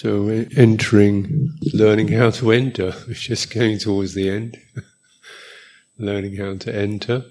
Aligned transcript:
So 0.00 0.28
entering, 0.56 1.58
learning 1.74 2.08
how 2.08 2.30
to 2.30 2.52
enter. 2.52 2.94
We're 3.06 3.12
just 3.12 3.52
going 3.52 3.76
towards 3.76 4.14
the 4.14 4.30
end. 4.30 4.56
learning 5.98 6.36
how 6.36 6.56
to 6.56 6.74
enter 6.74 7.22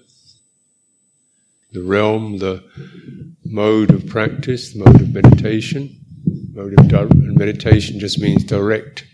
the 1.72 1.82
realm, 1.82 2.38
the 2.38 2.62
mode 3.44 3.90
of 3.90 4.06
practice, 4.06 4.72
the 4.72 4.84
mode 4.84 5.00
of 5.00 5.12
meditation. 5.12 5.98
Mode 6.52 6.78
of 6.78 6.86
di- 6.86 7.00
and 7.00 7.36
meditation 7.36 7.98
just 7.98 8.20
means 8.20 8.44
direct 8.44 9.04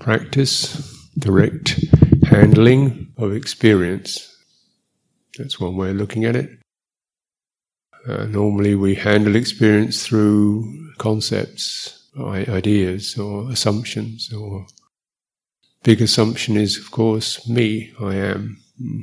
practice, 0.00 1.08
direct 1.16 1.78
handling 2.26 3.12
of 3.16 3.32
experience. 3.32 4.36
That's 5.38 5.60
one 5.60 5.76
way 5.76 5.90
of 5.90 5.96
looking 5.96 6.24
at 6.24 6.34
it. 6.34 6.50
Uh, 8.08 8.24
normally, 8.24 8.74
we 8.74 8.96
handle 8.96 9.36
experience 9.36 10.04
through 10.04 10.90
concepts, 10.98 12.03
ideas, 12.18 13.18
or 13.18 13.50
assumptions. 13.50 14.32
Or 14.32 14.66
big 15.82 16.00
assumption 16.00 16.56
is, 16.56 16.78
of 16.78 16.90
course, 16.90 17.46
me. 17.48 17.92
I 18.00 18.14
am. 18.14 18.62
Mm. 18.80 19.02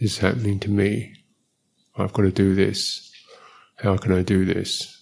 This 0.00 0.12
is 0.12 0.18
happening 0.18 0.58
to 0.60 0.70
me. 0.70 1.14
I've 1.96 2.12
got 2.12 2.22
to 2.22 2.32
do 2.32 2.54
this. 2.54 3.12
How 3.76 3.96
can 3.96 4.12
I 4.12 4.22
do 4.22 4.44
this? 4.44 4.98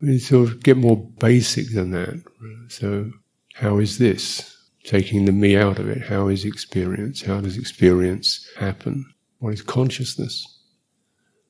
We 0.00 0.18
sort 0.18 0.48
of 0.48 0.62
get 0.62 0.76
more 0.76 0.96
basic 1.18 1.72
than 1.72 1.90
that. 1.92 2.22
So, 2.68 3.10
how 3.54 3.78
is 3.78 3.98
this? 3.98 4.54
Taking 4.84 5.24
the 5.24 5.32
me 5.32 5.56
out 5.56 5.78
of 5.78 5.88
it. 5.88 6.02
How 6.02 6.28
is 6.28 6.44
experience? 6.44 7.22
How 7.22 7.40
does 7.40 7.56
experience 7.58 8.48
happen? 8.56 9.04
What 9.38 9.54
is 9.54 9.62
consciousness? 9.62 10.57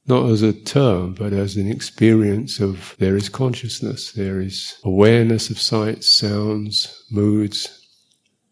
Not 0.09 0.31
as 0.31 0.41
a 0.41 0.55
term, 0.55 1.13
but 1.13 1.35
as 1.35 1.57
an 1.57 1.71
experience 1.71 2.61
of 2.61 2.97
there 2.99 3.15
is 3.15 3.29
consciousness, 3.29 4.13
there 4.13 4.41
is 4.41 4.79
awareness 4.83 5.51
of 5.51 5.61
sights, 5.61 6.09
sounds, 6.09 7.05
moods, 7.11 7.87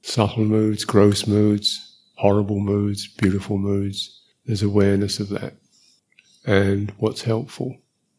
subtle 0.03 0.45
moods, 0.45 0.85
gross 0.85 1.27
moods, 1.27 1.99
horrible 2.17 2.61
moods, 2.61 3.09
beautiful 3.09 3.57
moods. 3.57 4.21
There's 4.45 4.63
awareness 4.63 5.19
of 5.19 5.31
that 5.31 5.55
and 6.45 6.93
what's 6.99 7.23
helpful. 7.23 7.77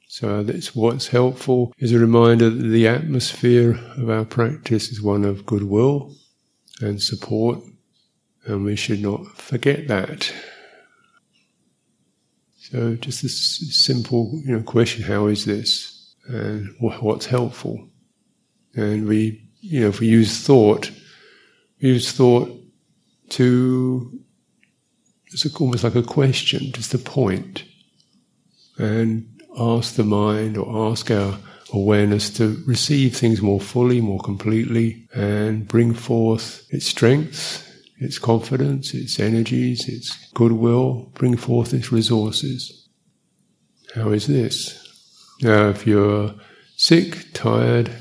So 0.07 0.43
that's 0.43 0.75
what's 0.75 1.07
helpful 1.07 1.73
is 1.77 1.91
a 1.91 1.99
reminder 1.99 2.49
that 2.49 2.67
the 2.67 2.87
atmosphere 2.87 3.79
of 3.97 4.09
our 4.09 4.25
practice 4.25 4.89
is 4.89 5.01
one 5.01 5.23
of 5.23 5.45
goodwill 5.45 6.15
and 6.81 7.01
support, 7.01 7.59
and 8.45 8.65
we 8.65 8.75
should 8.75 9.01
not 9.01 9.27
forget 9.37 9.87
that. 9.89 10.33
So 12.71 12.95
just 12.95 13.21
this 13.21 13.85
simple, 13.85 14.41
you 14.43 14.55
know, 14.55 14.63
question: 14.63 15.03
How 15.03 15.27
is 15.27 15.45
this, 15.45 16.15
and 16.27 16.69
what's 16.79 17.25
helpful? 17.25 17.87
And 18.75 19.07
we, 19.07 19.41
you 19.61 19.81
know, 19.81 19.87
if 19.87 19.99
we 19.99 20.07
use 20.07 20.45
thought, 20.45 20.91
we 21.81 21.89
use 21.89 22.11
thought 22.11 22.51
to 23.29 24.19
it's 25.31 25.59
almost 25.59 25.83
like 25.83 25.95
a 25.95 26.03
question, 26.03 26.71
just 26.71 26.93
a 26.93 26.97
point 26.97 27.63
and 28.77 29.27
ask 29.57 29.95
the 29.95 30.03
mind 30.03 30.57
or 30.57 30.91
ask 30.91 31.11
our 31.11 31.37
awareness 31.73 32.29
to 32.29 32.63
receive 32.65 33.15
things 33.15 33.41
more 33.41 33.59
fully, 33.59 33.99
more 33.99 34.19
completely, 34.19 35.07
and 35.13 35.67
bring 35.67 35.93
forth 35.93 36.65
its 36.69 36.85
strengths, 36.85 37.66
its 37.99 38.19
confidence, 38.19 38.93
its 38.93 39.19
energies, 39.19 39.87
its 39.87 40.31
goodwill, 40.33 41.11
bring 41.13 41.35
forth 41.35 41.73
its 41.73 41.91
resources. 41.91 42.87
How 43.95 44.09
is 44.09 44.27
this? 44.27 44.83
Now, 45.41 45.69
if 45.69 45.87
you're 45.87 46.33
sick, 46.75 47.33
tired, 47.33 47.91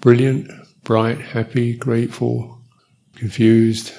brilliant, 0.00 0.50
bright, 0.82 1.20
happy, 1.20 1.76
grateful, 1.76 2.60
confused, 3.14 3.92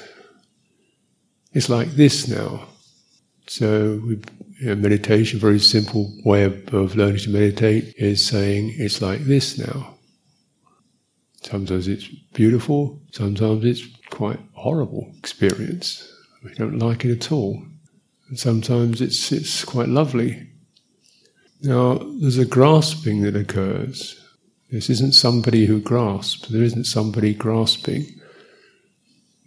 it's 1.54 1.70
like 1.70 1.90
this 1.92 2.28
now. 2.28 2.68
So 3.48 4.02
we 4.06 4.22
you 4.60 4.68
know, 4.68 4.76
meditation, 4.76 5.40
very 5.40 5.60
simple 5.60 6.14
way 6.26 6.44
of, 6.44 6.74
of 6.74 6.96
learning 6.96 7.22
to 7.22 7.30
meditate, 7.30 7.94
is 7.98 8.26
saying 8.26 8.74
it's 8.78 9.02
like 9.02 9.22
this 9.22 9.58
now. 9.58 9.96
Sometimes 11.42 11.88
it's 11.88 12.08
beautiful, 12.34 13.00
sometimes 13.12 13.64
it's 13.64 13.86
quite 14.10 14.40
horrible 14.54 15.12
experience. 15.18 16.08
We 16.44 16.54
don't 16.54 16.80
like 16.80 17.06
it 17.06 17.12
at 17.12 17.32
all. 17.32 17.64
And 18.28 18.38
sometimes 18.38 19.02
it's 19.02 19.32
it's 19.32 19.64
quite 19.66 19.90
lovely. 19.90 20.48
Now 21.62 21.96
there's 22.22 22.38
a 22.38 22.46
grasping 22.46 23.22
that 23.22 23.36
occurs. 23.36 24.22
This 24.72 24.90
isn't 24.90 25.14
somebody 25.14 25.66
who 25.66 25.82
grasps, 25.82 26.48
there 26.50 26.64
isn't 26.64 26.86
somebody 26.86 27.34
grasping. 27.34 28.06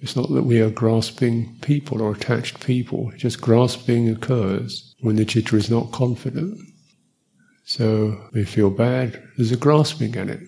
It's 0.01 0.17
not 0.17 0.31
that 0.31 0.43
we 0.43 0.61
are 0.61 0.71
grasping 0.71 1.57
people 1.61 2.03
or 2.03 2.13
attached 2.13 2.67
people, 2.67 3.13
just 3.17 3.41
grasping 3.41 4.09
occurs 4.09 4.97
when 5.01 5.15
the 5.15 5.25
chitta 5.25 5.57
is 5.57 5.71
not 5.71 5.93
confident. 5.93 6.59
So 7.65 8.21
we 8.33 8.45
feel 8.45 8.71
bad, 8.71 9.23
there's 9.37 9.53
a 9.53 9.57
grasping 9.57 10.17
at 10.17 10.29
it. 10.29 10.41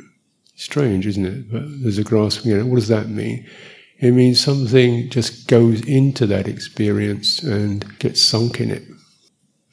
Strange, 0.55 1.07
isn't 1.07 1.27
it? 1.27 1.51
But 1.51 1.65
there's 1.83 1.99
a 1.99 2.05
grasping 2.05 2.53
at 2.53 2.59
it. 2.59 2.67
What 2.67 2.77
does 2.77 2.89
that 2.89 3.09
mean? 3.09 3.47
It 3.99 4.13
means 4.13 4.41
something 4.41 5.09
just 5.11 5.49
goes 5.49 5.81
into 5.87 6.27
that 6.27 6.49
experience 6.49 7.43
and 7.43 7.99
gets 7.99 8.23
sunk 8.23 8.61
in 8.61 8.71
it. 8.71 8.83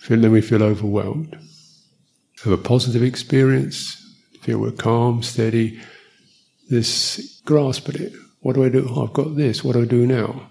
Then 0.08 0.32
we 0.32 0.42
feel 0.42 0.64
overwhelmed. 0.64 1.38
Have 2.44 2.54
a 2.54 2.58
positive 2.58 3.04
experience, 3.04 3.96
feel 4.42 4.60
we're 4.60 4.72
calm, 4.72 5.22
steady. 5.22 5.80
This 6.70 7.42
grasp 7.46 7.90
at 7.90 7.96
it. 7.96 8.14
What 8.40 8.56
do 8.56 8.64
I 8.64 8.70
do? 8.70 8.88
Oh, 8.90 9.06
I've 9.06 9.14
got 9.14 9.36
this. 9.36 9.64
What 9.64 9.74
do 9.74 9.84
I 9.84 9.86
do 9.86 10.08
now? 10.08 10.50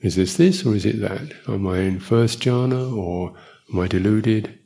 Is 0.00 0.16
this 0.16 0.36
this 0.36 0.64
or 0.64 0.74
is 0.74 0.86
it 0.86 1.00
that? 1.00 1.32
Am 1.48 1.66
I 1.66 1.78
in 1.78 2.00
first 2.00 2.40
jhana 2.40 2.96
or 2.96 3.34
am 3.72 3.80
I 3.80 3.88
deluded 3.88 4.58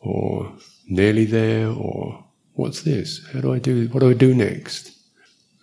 or 0.00 0.52
nearly 0.86 1.24
there 1.24 1.68
or 1.68 2.23
what's 2.54 2.82
this? 2.82 3.24
How 3.32 3.40
do 3.40 3.52
I 3.52 3.58
do? 3.58 3.88
What 3.88 4.00
do 4.00 4.10
I 4.10 4.14
do 4.14 4.34
next? 4.34 4.92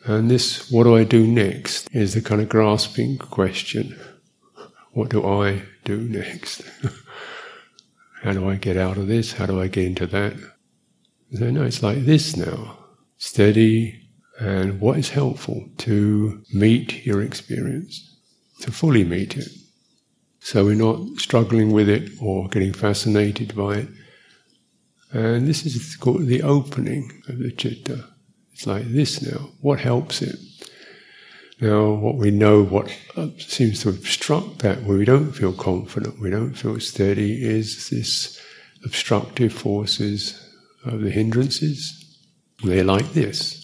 And 0.06 0.32
this, 0.32 0.72
what 0.72 0.84
do 0.84 0.96
I 0.96 1.04
do 1.04 1.28
next, 1.28 1.88
is 1.94 2.14
the 2.14 2.22
kind 2.22 2.42
of 2.42 2.50
grasping 2.50 3.18
question. 3.18 4.00
What 4.94 5.10
do 5.10 5.26
I 5.26 5.64
do 5.84 5.98
next? 5.98 6.64
How 8.24 8.34
do 8.34 8.50
I 8.50 8.56
get 8.56 8.78
out 8.78 8.98
of 8.98 9.08
this? 9.08 9.34
How 9.34 9.46
do 9.46 9.62
I 9.62 9.68
get 9.68 9.86
into 9.86 10.08
that? 10.08 10.34
So 11.34 11.50
no, 11.50 11.64
it's 11.64 11.82
like 11.82 12.06
this 12.06 12.36
now. 12.36 12.78
Steady, 13.18 14.02
and 14.40 14.80
what 14.80 14.98
is 14.98 15.10
helpful 15.10 15.70
to 15.80 16.42
meet 16.54 17.06
your 17.06 17.22
experience, 17.22 18.18
to 18.62 18.72
fully 18.72 19.04
meet 19.04 19.38
it. 19.38 19.50
So 20.40 20.66
we're 20.66 20.76
not 20.76 21.20
struggling 21.20 21.72
with 21.72 21.88
it 21.88 22.10
or 22.20 22.48
getting 22.50 22.74
fascinated 22.74 23.56
by 23.56 23.76
it. 23.76 23.88
Uh, 25.14 25.20
and 25.20 25.48
this 25.48 25.66
is 25.66 25.96
called 25.96 26.26
the 26.26 26.42
opening 26.42 27.24
of 27.28 27.40
the 27.40 27.52
citta. 27.52 28.06
It's 28.54 28.66
like 28.66 28.86
this 28.86 29.22
now. 29.22 29.50
What 29.62 29.80
helps 29.80 30.22
it? 30.22 30.38
Now, 31.60 31.92
what 31.92 32.16
we 32.16 32.32
know, 32.32 32.64
what 32.64 32.92
uh, 33.16 33.28
seems 33.38 33.82
to 33.82 33.90
obstruct 33.90 34.60
that, 34.60 34.82
where 34.84 34.98
we 34.98 35.06
don't 35.06 35.32
feel 35.32 35.54
confident, 35.54 36.20
we 36.20 36.32
don't 36.32 36.56
feel 36.56 36.80
steady, 36.80 37.44
is 37.44 37.90
this 37.90 38.42
obstructive 38.84 39.54
forces 39.54 40.40
of 40.86 41.02
the 41.02 41.12
hindrances. 41.12 42.18
They're 42.64 42.84
like 42.84 43.14
this. 43.14 43.58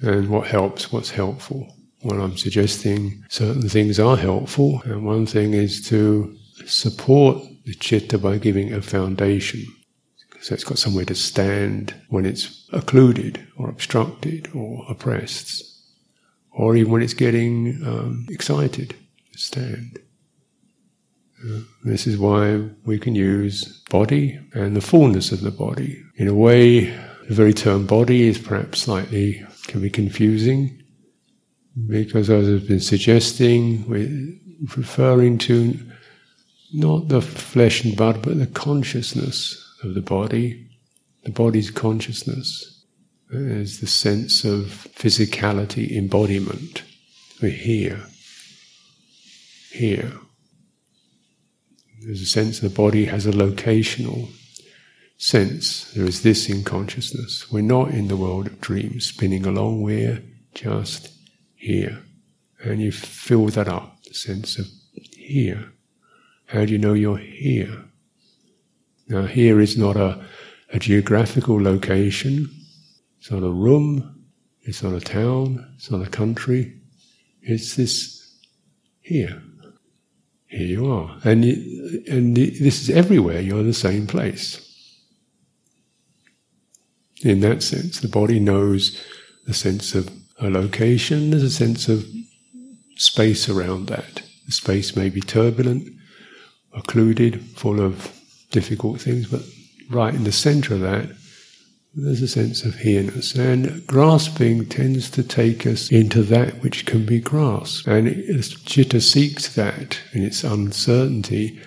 And 0.00 0.28
what 0.28 0.46
helps, 0.46 0.92
what's 0.92 1.10
helpful. 1.10 1.74
Well, 2.04 2.20
I'm 2.20 2.36
suggesting 2.36 3.24
certain 3.28 3.68
things 3.68 3.98
are 3.98 4.16
helpful, 4.16 4.82
and 4.84 5.04
one 5.04 5.26
thing 5.26 5.54
is 5.54 5.86
to 5.88 6.36
support 6.66 7.42
the 7.64 7.74
citta 7.74 8.18
by 8.18 8.38
giving 8.38 8.72
a 8.72 8.82
foundation. 8.82 9.64
So 10.42 10.54
it's 10.54 10.64
got 10.64 10.78
somewhere 10.78 11.04
to 11.04 11.14
stand 11.14 11.94
when 12.08 12.26
it's 12.26 12.68
occluded 12.72 13.46
or 13.56 13.68
obstructed 13.68 14.50
or 14.52 14.84
oppressed, 14.88 15.62
or 16.50 16.74
even 16.74 16.90
when 16.90 17.00
it's 17.00 17.14
getting 17.14 17.80
um, 17.86 18.26
excited, 18.28 18.96
stand. 19.36 20.00
Uh, 21.44 21.60
this 21.84 22.08
is 22.08 22.18
why 22.18 22.68
we 22.84 22.98
can 22.98 23.14
use 23.14 23.82
body 23.88 24.40
and 24.52 24.74
the 24.74 24.80
fullness 24.80 25.30
of 25.30 25.42
the 25.42 25.52
body. 25.52 26.02
In 26.16 26.26
a 26.26 26.34
way, 26.34 26.86
the 27.28 27.34
very 27.34 27.54
term 27.54 27.86
body 27.86 28.22
is 28.22 28.36
perhaps 28.36 28.80
slightly 28.80 29.46
can 29.68 29.80
be 29.80 29.90
confusing 29.90 30.82
because, 31.86 32.28
as 32.30 32.48
I've 32.48 32.66
been 32.66 32.80
suggesting, 32.80 33.88
we're 33.88 34.34
referring 34.76 35.38
to 35.38 35.78
not 36.72 37.06
the 37.06 37.20
flesh 37.20 37.84
and 37.84 37.96
blood, 37.96 38.22
but 38.22 38.38
the 38.38 38.48
consciousness 38.48 39.61
of 39.82 39.94
the 39.94 40.00
body, 40.00 40.68
the 41.24 41.30
body's 41.30 41.70
consciousness. 41.70 42.84
is 43.30 43.80
the 43.80 43.86
sense 43.86 44.44
of 44.44 44.88
physicality, 44.94 45.96
embodiment. 45.96 46.82
We're 47.40 47.50
here. 47.50 48.00
Here. 49.70 50.12
There's 52.00 52.22
a 52.22 52.26
sense 52.26 52.60
the 52.60 52.68
body 52.68 53.06
has 53.06 53.26
a 53.26 53.32
locational 53.32 54.28
sense 55.22 55.92
there 55.92 56.04
is 56.04 56.22
this 56.22 56.48
in 56.48 56.64
consciousness. 56.64 57.50
We're 57.52 57.62
not 57.62 57.90
in 57.90 58.08
the 58.08 58.16
world 58.16 58.48
of 58.48 58.60
dreams 58.60 59.06
spinning 59.06 59.46
along, 59.46 59.82
we're 59.82 60.20
just 60.52 61.12
here. 61.54 62.00
And 62.64 62.82
you 62.82 62.90
fill 62.90 63.46
that 63.46 63.68
up, 63.68 64.02
the 64.02 64.14
sense 64.14 64.58
of 64.58 64.66
here. 65.16 65.72
How 66.46 66.64
do 66.64 66.72
you 66.72 66.78
know 66.78 66.94
you're 66.94 67.18
here? 67.18 67.84
Now, 69.12 69.26
here 69.26 69.60
is 69.60 69.76
not 69.76 69.98
a, 69.98 70.24
a 70.72 70.78
geographical 70.78 71.62
location, 71.62 72.48
it's 73.18 73.30
not 73.30 73.42
a 73.42 73.50
room, 73.50 74.24
it's 74.62 74.82
not 74.82 74.94
a 74.94 75.00
town, 75.00 75.70
it's 75.76 75.90
not 75.90 76.00
a 76.00 76.08
country, 76.08 76.80
it's 77.42 77.76
this 77.76 78.38
here. 79.02 79.42
Here 80.46 80.66
you 80.66 80.90
are. 80.90 81.18
And, 81.24 81.44
and 82.08 82.34
this 82.34 82.80
is 82.80 82.88
everywhere, 82.88 83.42
you're 83.42 83.60
in 83.60 83.66
the 83.66 83.74
same 83.74 84.06
place. 84.06 84.66
In 87.22 87.40
that 87.40 87.62
sense, 87.62 88.00
the 88.00 88.08
body 88.08 88.40
knows 88.40 88.98
the 89.46 89.52
sense 89.52 89.94
of 89.94 90.08
a 90.40 90.48
location, 90.48 91.32
there's 91.32 91.42
a 91.42 91.50
sense 91.50 91.86
of 91.86 92.06
space 92.96 93.46
around 93.46 93.88
that. 93.88 94.22
The 94.46 94.52
space 94.52 94.96
may 94.96 95.10
be 95.10 95.20
turbulent, 95.20 95.86
occluded, 96.72 97.42
full 97.58 97.78
of 97.78 98.18
difficult 98.52 99.00
things, 99.00 99.26
but 99.28 99.42
right 99.90 100.14
in 100.14 100.24
the 100.24 100.32
center 100.32 100.74
of 100.74 100.80
that, 100.80 101.10
there's 101.94 102.22
a 102.22 102.28
sense 102.28 102.64
of 102.64 102.76
here-ness. 102.76 103.34
And 103.34 103.86
grasping 103.86 104.66
tends 104.66 105.10
to 105.10 105.22
take 105.22 105.66
us 105.66 105.90
into 105.90 106.22
that 106.22 106.62
which 106.62 106.86
can 106.86 107.04
be 107.04 107.20
grasped. 107.20 107.86
And 107.86 108.08
citta 108.44 109.00
seeks 109.00 109.54
that 109.56 110.00
in 110.12 110.22
its 110.22 110.42
uncertainty 110.42 111.60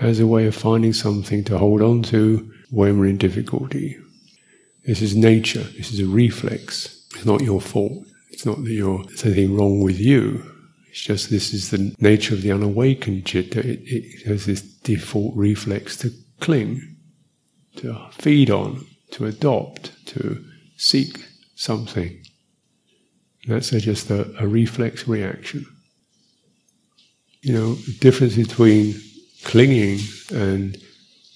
as 0.00 0.20
a 0.20 0.26
way 0.26 0.46
of 0.46 0.54
finding 0.54 0.92
something 0.92 1.42
to 1.44 1.58
hold 1.58 1.82
on 1.82 2.02
to 2.04 2.52
when 2.70 2.98
we're 2.98 3.06
in 3.06 3.18
difficulty. 3.18 3.96
This 4.86 5.02
is 5.02 5.16
nature, 5.16 5.64
this 5.76 5.92
is 5.92 6.00
a 6.00 6.06
reflex. 6.06 7.06
It's 7.14 7.24
not 7.24 7.42
your 7.42 7.60
fault. 7.60 8.04
It's 8.30 8.46
not 8.46 8.62
that 8.64 8.70
you're, 8.70 9.04
there's 9.04 9.24
anything 9.24 9.56
wrong 9.56 9.82
with 9.82 10.00
you. 10.00 10.44
It's 10.90 11.02
just 11.02 11.30
this 11.30 11.52
is 11.52 11.70
the 11.70 11.94
nature 12.00 12.34
of 12.34 12.42
the 12.42 12.52
unawakened 12.52 13.24
citta. 13.24 13.60
It, 13.60 13.80
it 13.84 14.26
has 14.26 14.46
this 14.46 14.62
default 14.62 15.34
reflex 15.36 15.96
to 15.98 16.10
cling, 16.42 16.96
to 17.76 17.96
feed 18.10 18.50
on, 18.50 18.84
to 19.12 19.26
adopt, 19.26 19.92
to 20.06 20.44
seek 20.76 21.24
something. 21.54 22.20
That's 23.46 23.70
just 23.70 24.10
a, 24.10 24.28
a 24.38 24.46
reflex 24.46 25.08
reaction. 25.08 25.64
You 27.40 27.54
know, 27.54 27.74
the 27.74 27.92
difference 28.00 28.36
between 28.36 28.94
clinging 29.44 30.00
and 30.32 30.76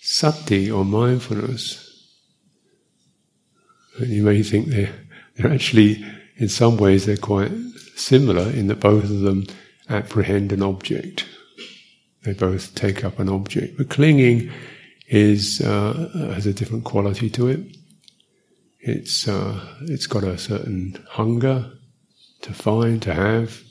sati 0.00 0.70
or 0.70 0.84
mindfulness. 0.84 1.82
And 3.98 4.08
you 4.08 4.22
may 4.22 4.42
think 4.42 4.66
they're, 4.66 4.94
they're 5.36 5.52
actually, 5.52 6.04
in 6.36 6.48
some 6.48 6.76
ways, 6.76 7.06
they're 7.06 7.16
quite 7.16 7.52
similar 7.96 8.50
in 8.50 8.66
that 8.66 8.80
both 8.80 9.04
of 9.04 9.20
them 9.20 9.46
apprehend 9.88 10.52
an 10.52 10.62
object. 10.62 11.26
They 12.24 12.32
both 12.34 12.74
take 12.74 13.04
up 13.04 13.18
an 13.20 13.28
object. 13.28 13.78
But 13.78 13.88
clinging 13.88 14.52
is 15.08 15.60
uh, 15.60 16.30
has 16.34 16.46
a 16.46 16.52
different 16.52 16.84
quality 16.84 17.30
to 17.30 17.48
it. 17.48 17.60
It's 18.80 19.28
uh, 19.28 19.64
it's 19.82 20.06
got 20.06 20.24
a 20.24 20.38
certain 20.38 21.04
hunger 21.08 21.72
to 22.42 22.52
find, 22.52 23.00
to 23.02 23.14
have, 23.14 23.62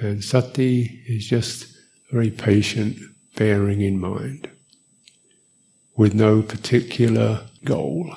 and 0.00 0.22
sati 0.22 1.02
is 1.06 1.26
just 1.26 1.66
very 2.10 2.30
patient, 2.30 2.98
bearing 3.36 3.80
in 3.80 4.00
mind, 4.00 4.50
with 5.96 6.14
no 6.14 6.42
particular 6.42 7.46
goal, 7.64 8.14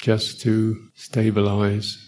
just 0.00 0.40
to 0.42 0.88
stabilize. 0.94 2.02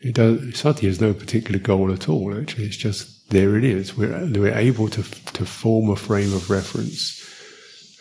It 0.00 0.14
does, 0.14 0.56
sati 0.56 0.86
has 0.86 1.00
no 1.00 1.12
particular 1.12 1.58
goal 1.58 1.92
at 1.92 2.08
all. 2.08 2.38
Actually, 2.38 2.66
it's 2.66 2.76
just 2.76 3.30
there. 3.30 3.56
It 3.56 3.64
is. 3.64 3.96
We're 3.96 4.30
we're 4.32 4.56
able 4.56 4.88
to 4.90 5.02
to 5.02 5.44
form 5.44 5.90
a 5.90 5.96
frame 5.96 6.32
of 6.32 6.50
reference 6.50 7.27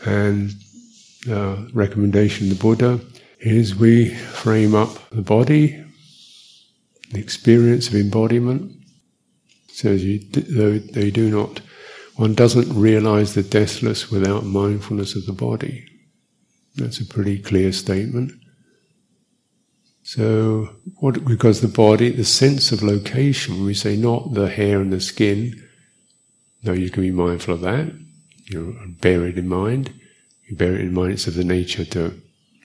and 0.05 0.51
the 1.25 1.69
recommendation 1.73 2.49
of 2.49 2.57
the 2.57 2.61
Buddha 2.61 2.99
is 3.39 3.75
we 3.75 4.13
frame 4.13 4.75
up 4.75 5.09
the 5.09 5.21
body, 5.21 5.83
the 7.11 7.19
experience 7.19 7.88
of 7.88 7.95
embodiment. 7.95 8.71
So 9.69 9.91
you, 9.91 10.19
they 10.19 11.11
do 11.11 11.29
not, 11.29 11.61
one 12.15 12.33
doesn't 12.33 12.73
realize 12.73 13.33
the 13.33 13.44
deathless 13.44 14.09
without 14.09 14.45
mindfulness 14.45 15.15
of 15.15 15.25
the 15.25 15.33
body. 15.33 15.85
That's 16.75 16.99
a 16.99 17.05
pretty 17.05 17.39
clear 17.39 17.71
statement. 17.71 18.31
So, 20.03 20.69
what, 20.99 21.25
because 21.25 21.59
the 21.59 21.67
body, 21.67 22.11
the 22.11 22.23
sense 22.23 22.71
of 22.71 22.81
location, 22.81 23.65
we 23.65 23.73
say 23.73 23.97
not 23.97 24.33
the 24.35 24.47
hair 24.47 24.79
and 24.79 24.94
the 24.94 25.01
skin, 25.01 25.61
no, 26.63 26.71
you 26.71 26.89
can 26.89 27.03
be 27.03 27.11
mindful 27.11 27.55
of 27.55 27.61
that 27.61 27.91
you 28.47 28.77
bear 29.01 29.25
it 29.25 29.38
in 29.38 29.47
mind. 29.47 29.94
You 30.47 30.55
bear 30.55 30.75
it 30.75 30.81
in 30.81 30.94
mind 30.94 31.13
it's 31.13 31.27
of 31.27 31.35
the 31.35 31.44
nature 31.44 31.85
to 31.85 32.19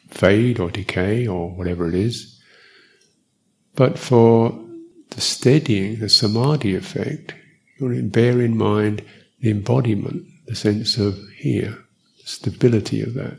fade 0.08 0.60
or 0.60 0.70
decay 0.70 1.26
or 1.26 1.50
whatever 1.50 1.88
it 1.88 1.94
is. 1.94 2.40
But 3.74 3.98
for 3.98 4.58
the 5.10 5.20
steadying, 5.20 5.98
the 5.98 6.08
samadhi 6.08 6.76
effect, 6.76 7.34
you 7.78 7.86
want 7.86 7.96
to 7.98 8.02
bear 8.02 8.40
in 8.40 8.56
mind 8.56 9.02
the 9.40 9.50
embodiment, 9.50 10.26
the 10.46 10.54
sense 10.54 10.98
of 10.98 11.18
here, 11.36 11.76
the 12.20 12.26
stability 12.26 13.02
of 13.02 13.14
that. 13.14 13.38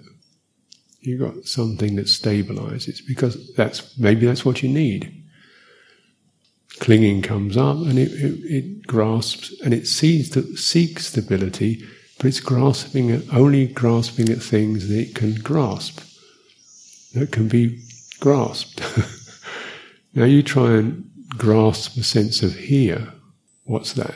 You've 1.00 1.22
got 1.22 1.46
something 1.46 1.96
that 1.98 2.06
stabilizes 2.06 3.02
because 3.08 3.54
that's 3.56 3.98
maybe 3.98 4.26
that's 4.26 4.46
what 4.46 4.64
you 4.64 4.70
need. 4.70 5.24
Clinging 6.80 7.22
comes 7.22 7.56
up 7.56 7.78
and 7.78 8.00
it, 8.00 8.12
it, 8.14 8.40
it 8.46 8.88
grasps 8.88 9.54
and 9.64 9.74
it 9.74 9.86
sees 9.86 10.34
seeks 10.60 11.08
stability 11.08 11.84
but 12.24 12.30
it's 12.30 12.40
grasping 12.40 13.12
at, 13.12 13.22
only 13.34 13.68
grasping 13.68 14.30
at 14.30 14.42
things 14.42 14.88
that 14.88 14.98
it 14.98 15.14
can 15.14 15.36
grasp, 15.36 16.00
that 17.14 17.34
can 17.34 17.50
be 17.50 17.84
grasped. 18.22 18.82
now 20.14 20.24
you 20.24 20.42
try 20.42 20.72
and 20.72 21.12
grasp 21.38 21.98
a 21.98 22.04
sense 22.04 22.42
of 22.42 22.56
here. 22.56 23.12
What's 23.66 23.92
that? 23.94 24.16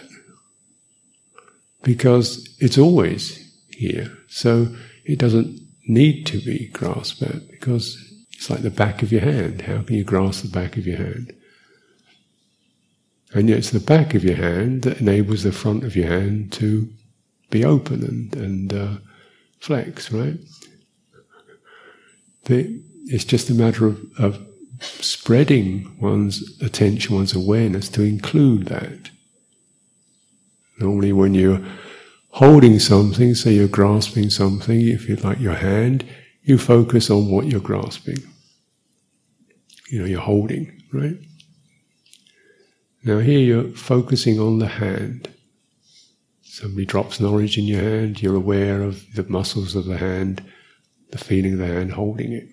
Because 1.83 2.48
it's 2.62 2.77
always 2.77 3.45
here, 3.71 4.18
so 4.30 4.74
it 5.03 5.19
doesn't 5.19 5.60
need 5.86 6.25
to 6.27 6.39
be 6.39 6.69
grasped 6.69 7.24
at 7.24 7.50
because 7.50 8.01
it's 8.31 8.50
like 8.50 8.62
the 8.62 8.69
back 8.69 9.03
of 9.03 9.12
your 9.12 9.20
hand. 9.20 9.63
How 9.63 9.82
can 9.82 9.98
you 9.98 10.05
grasp 10.05 10.43
the 10.43 10.50
back 10.50 10.77
of 10.77 10.88
your 10.88 10.98
hand? 10.98 11.36
And 13.34 13.50
yet 13.50 13.58
it's 13.58 13.72
the 13.72 13.82
back 13.82 14.13
of 14.13 14.24
your 14.24 14.38
hand 14.38 14.84
that 14.84 15.01
enables 15.01 15.43
the 15.43 15.51
front 15.51 15.84
of 15.84 15.98
your 15.98 16.08
hand 16.08 16.53
to 16.53 16.88
be 17.50 17.63
open 17.63 18.04
and, 18.04 18.36
and 18.36 18.74
uh, 18.74 18.98
flex, 19.60 20.12
right? 20.12 20.38
The, 22.46 22.82
it's 23.06 23.25
just 23.25 23.50
a 23.50 23.54
matter 23.54 23.88
of, 23.88 24.00
of 24.18 24.46
spreading 24.80 25.98
one's 26.00 26.62
attention, 26.62 27.16
one's 27.16 27.36
awareness 27.36 27.89
to 27.89 28.04
include 28.04 28.68
that. 28.68 29.10
Normally, 30.80 31.13
when 31.13 31.34
you're 31.34 31.62
holding 32.30 32.80
something, 32.80 33.34
say 33.34 33.54
you're 33.54 33.68
grasping 33.68 34.30
something, 34.30 34.88
if 34.88 35.10
you 35.10 35.16
like 35.16 35.39
your 35.39 35.56
hand, 35.56 36.06
you 36.44 36.58
focus 36.58 37.10
on 37.10 37.30
what 37.32 37.48
you're 37.48 37.60
grasping. 37.60 38.20
You 39.89 40.00
know, 40.00 40.06
you're 40.06 40.22
holding, 40.22 40.82
right? 40.94 41.18
Now, 43.04 43.20
here 43.20 43.39
you're 43.39 43.70
focusing 43.72 44.39
on 44.39 44.60
the 44.60 44.68
hand. 44.68 45.30
Somebody 46.58 46.88
drops 46.88 47.20
an 47.20 47.28
orange 47.28 47.60
in 47.60 47.66
your 47.66 47.82
hand, 47.82 48.20
you're 48.20 48.34
aware 48.34 48.82
of 48.82 49.14
the 49.14 49.22
muscles 49.30 49.76
of 49.76 49.86
the 49.86 50.00
hand, 50.00 50.44
the 51.12 51.20
feeling 51.20 51.54
of 51.54 51.60
the 51.60 51.68
hand 51.68 51.92
holding 51.92 52.34
it. 52.34 52.48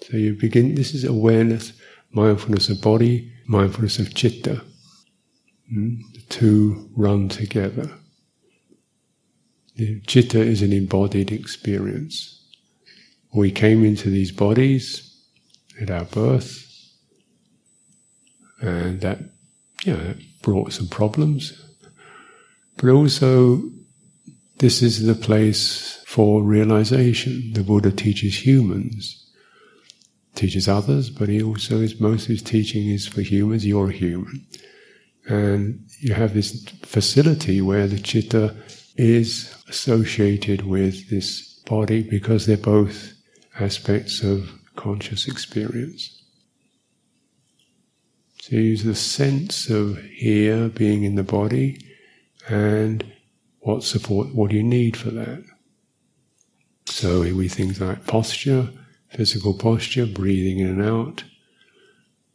So 0.00 0.16
you 0.16 0.32
begin, 0.32 0.74
this 0.74 0.94
is 0.94 1.04
awareness, 1.04 1.74
mindfulness 2.12 2.70
of 2.70 2.80
body, 2.80 3.30
mindfulness 3.46 3.98
of 3.98 4.16
citta. 4.16 4.62
Mm? 5.70 5.98
The 6.14 6.20
two 6.30 6.88
run 6.96 7.28
together. 7.28 7.90
The 9.76 10.00
citta 10.08 10.38
is 10.40 10.62
an 10.62 10.72
embodied 10.72 11.30
experience. 11.30 12.42
We 13.34 13.50
came 13.50 13.84
into 13.84 14.08
these 14.08 14.32
bodies 14.32 15.14
at 15.78 15.90
our 15.90 16.06
birth, 16.06 16.64
and 18.62 19.02
that, 19.02 19.18
you 19.84 19.92
know, 19.92 20.02
that 20.04 20.40
brought 20.40 20.72
some 20.72 20.88
problems, 20.88 21.60
but 22.76 22.90
also, 22.90 23.62
this 24.58 24.82
is 24.82 25.04
the 25.04 25.14
place 25.14 26.02
for 26.06 26.42
realization. 26.42 27.52
The 27.52 27.62
Buddha 27.62 27.90
teaches 27.90 28.46
humans, 28.46 29.30
teaches 30.34 30.68
others, 30.68 31.10
but 31.10 31.28
he 31.28 31.42
also 31.42 31.80
is 31.80 32.00
most 32.00 32.24
of 32.24 32.28
his 32.28 32.42
teaching 32.42 32.88
is 32.88 33.06
for 33.06 33.20
humans. 33.20 33.66
You're 33.66 33.90
a 33.90 33.92
human, 33.92 34.46
and 35.28 35.80
you 36.00 36.14
have 36.14 36.34
this 36.34 36.64
facility 36.82 37.60
where 37.60 37.86
the 37.86 37.98
citta 37.98 38.54
is 38.96 39.54
associated 39.68 40.62
with 40.62 41.10
this 41.10 41.60
body 41.66 42.02
because 42.02 42.46
they're 42.46 42.56
both 42.56 43.12
aspects 43.58 44.22
of 44.22 44.50
conscious 44.76 45.26
experience. 45.26 46.22
So 48.40 48.56
use 48.56 48.84
the 48.84 48.94
sense 48.94 49.70
of 49.70 49.98
here 50.02 50.68
being 50.68 51.04
in 51.04 51.14
the 51.14 51.22
body 51.22 51.78
and 52.48 53.04
what 53.60 53.82
support, 53.82 54.34
what 54.34 54.50
do 54.50 54.56
you 54.56 54.62
need 54.62 54.96
for 54.96 55.10
that? 55.10 55.44
So 56.86 57.20
we 57.20 57.48
things 57.48 57.80
like 57.80 58.06
posture, 58.06 58.68
physical 59.08 59.54
posture, 59.54 60.06
breathing 60.06 60.58
in 60.58 60.68
and 60.68 60.82
out. 60.82 61.24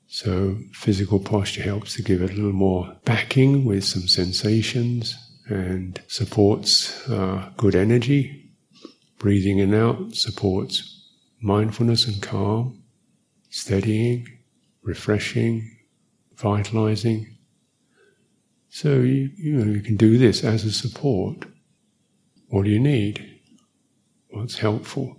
So 0.08 0.58
physical 0.74 1.20
posture 1.20 1.62
helps 1.62 1.96
to 1.96 2.02
give 2.02 2.22
it 2.24 2.32
a 2.32 2.34
little 2.34 2.52
more 2.52 2.98
backing 3.06 3.64
with 3.64 3.84
some 3.84 4.08
sensations 4.08 5.16
and 5.48 6.02
supports 6.08 7.08
uh, 7.10 7.52
good 7.58 7.76
energy. 7.76 8.52
Breathing 9.20 9.60
in 9.60 9.74
and 9.74 9.84
out 9.84 10.16
supports 10.16 11.08
mindfulness 11.42 12.08
and 12.08 12.22
calm, 12.22 12.82
steadying, 13.50 14.28
refreshing, 14.82 15.78
vitalizing. 16.36 17.38
So 18.70 19.00
you, 19.00 19.32
you 19.36 19.54
know 19.54 19.72
you 19.72 19.82
can 19.82 19.98
do 19.98 20.18
this 20.18 20.44
as 20.44 20.64
a 20.64 20.72
support. 20.72 21.46
What 22.50 22.66
do 22.66 22.70
you 22.70 22.80
need? 22.80 23.42
What's 24.30 24.60
helpful? 24.60 25.18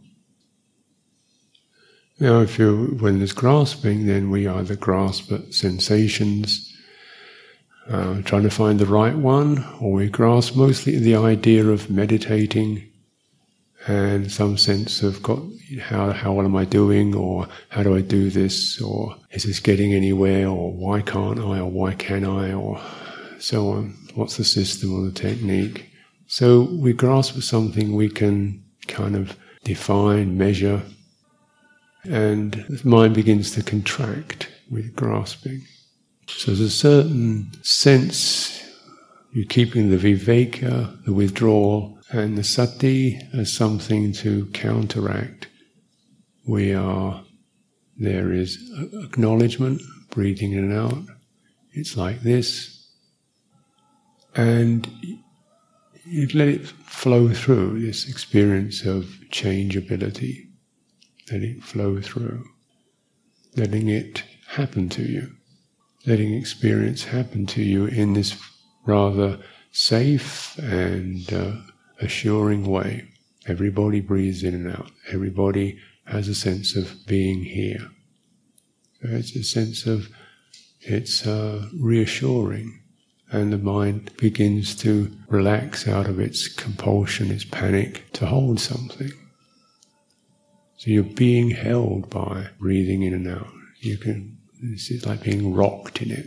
Now, 2.20 2.40
if 2.40 2.58
you 2.58 2.96
when 3.00 3.18
there's 3.18 3.32
grasping, 3.32 4.06
then 4.06 4.30
we 4.30 4.46
either 4.46 4.76
grasp 4.76 5.32
at 5.32 5.54
sensations, 5.54 6.70
uh, 7.88 8.22
trying 8.22 8.42
to 8.42 8.50
find 8.50 8.78
the 8.78 8.86
right 8.86 9.16
one, 9.16 9.64
or 9.80 9.92
we 9.92 10.08
grasp 10.08 10.54
mostly 10.54 10.98
the 10.98 11.16
idea 11.16 11.66
of 11.66 11.90
meditating 11.90 12.86
and 13.86 14.30
some 14.30 14.58
sense 14.58 15.02
of 15.02 15.22
got 15.22 15.40
how 15.80 16.12
how 16.12 16.32
well 16.34 16.44
am 16.46 16.56
I 16.56 16.66
doing, 16.66 17.14
or 17.14 17.48
how 17.70 17.82
do 17.82 17.96
I 17.96 18.02
do 18.02 18.30
this, 18.30 18.80
or 18.80 19.16
is 19.32 19.44
this 19.44 19.58
getting 19.58 19.94
anywhere, 19.94 20.46
or 20.46 20.72
why 20.72 21.00
can't 21.00 21.38
I, 21.38 21.58
or 21.58 21.70
why 21.70 21.94
can 21.94 22.24
I, 22.24 22.52
or 22.52 22.80
so 23.40 23.70
on. 23.70 23.94
What's 24.14 24.36
the 24.36 24.44
system 24.44 24.94
or 24.94 25.04
the 25.04 25.12
technique? 25.12 25.88
So 26.26 26.62
we 26.62 26.92
grasp 26.92 27.40
something 27.40 27.94
we 27.94 28.08
can 28.08 28.62
kind 28.86 29.16
of 29.16 29.36
define, 29.64 30.38
measure, 30.38 30.82
and 32.04 32.52
the 32.68 32.80
mind 32.88 33.14
begins 33.14 33.50
to 33.52 33.62
contract 33.62 34.48
with 34.70 34.94
grasping. 34.94 35.62
So 36.28 36.52
there's 36.52 36.60
a 36.60 36.70
certain 36.70 37.50
sense 37.62 38.62
you're 39.32 39.46
keeping 39.46 39.90
the 39.90 39.96
viveka, 39.96 41.04
the 41.04 41.12
withdrawal, 41.12 41.98
and 42.10 42.36
the 42.36 42.44
sati 42.44 43.20
as 43.32 43.52
something 43.52 44.12
to 44.14 44.46
counteract. 44.46 45.48
We 46.46 46.74
are, 46.74 47.22
there 47.96 48.32
is 48.32 48.58
acknowledgement, 49.04 49.82
breathing 50.10 50.52
in 50.52 50.70
and 50.70 50.72
out. 50.72 50.98
It's 51.72 51.96
like 51.96 52.22
this. 52.22 52.79
And 54.34 54.88
you 56.04 56.28
let 56.34 56.48
it 56.48 56.66
flow 56.66 57.28
through 57.28 57.80
this 57.80 58.08
experience 58.08 58.84
of 58.84 59.18
changeability. 59.30 60.48
Let 61.30 61.42
it 61.42 61.62
flow 61.62 62.00
through. 62.00 62.44
Letting 63.56 63.88
it 63.88 64.24
happen 64.48 64.88
to 64.90 65.02
you. 65.02 65.30
Letting 66.06 66.34
experience 66.34 67.04
happen 67.04 67.46
to 67.46 67.62
you 67.62 67.86
in 67.86 68.14
this 68.14 68.36
rather 68.86 69.38
safe 69.72 70.58
and 70.58 71.32
uh, 71.32 71.56
assuring 72.00 72.66
way. 72.66 73.06
Everybody 73.46 74.00
breathes 74.00 74.42
in 74.42 74.54
and 74.54 74.68
out. 74.68 74.90
Everybody 75.12 75.78
has 76.06 76.28
a 76.28 76.34
sense 76.34 76.76
of 76.76 77.06
being 77.06 77.44
here. 77.44 77.88
So 79.00 79.08
it's 79.10 79.34
a 79.36 79.44
sense 79.44 79.86
of, 79.86 80.08
it's 80.80 81.26
uh, 81.26 81.68
reassuring. 81.78 82.79
And 83.32 83.52
the 83.52 83.58
mind 83.58 84.16
begins 84.16 84.74
to 84.76 85.10
relax 85.28 85.86
out 85.86 86.06
of 86.06 86.18
its 86.18 86.48
compulsion, 86.48 87.30
its 87.30 87.44
panic 87.44 88.10
to 88.14 88.26
hold 88.26 88.58
something. 88.58 89.12
So 90.76 90.90
you're 90.90 91.04
being 91.04 91.50
held 91.50 92.10
by 92.10 92.48
breathing 92.58 93.02
in 93.02 93.14
and 93.14 93.28
out. 93.28 93.52
You 93.80 93.98
can, 93.98 94.38
this 94.60 94.90
is 94.90 95.06
like 95.06 95.22
being 95.22 95.54
rocked 95.54 96.02
in 96.02 96.10
it 96.10 96.26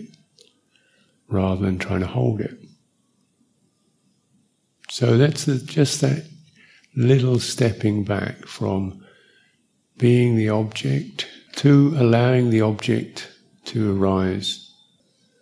rather 1.27 1.65
than 1.65 1.79
trying 1.79 2.01
to 2.01 2.07
hold 2.07 2.39
it. 2.39 2.57
So 4.89 5.17
that's 5.17 5.45
the, 5.45 5.57
just 5.57 6.01
that 6.01 6.25
little 6.95 7.39
stepping 7.39 8.03
back 8.03 8.45
from 8.45 9.03
being 9.97 10.35
the 10.35 10.49
object 10.49 11.27
to 11.55 11.95
allowing 11.97 12.49
the 12.49 12.61
object 12.61 13.31
to 13.65 13.97
arise, 13.97 14.62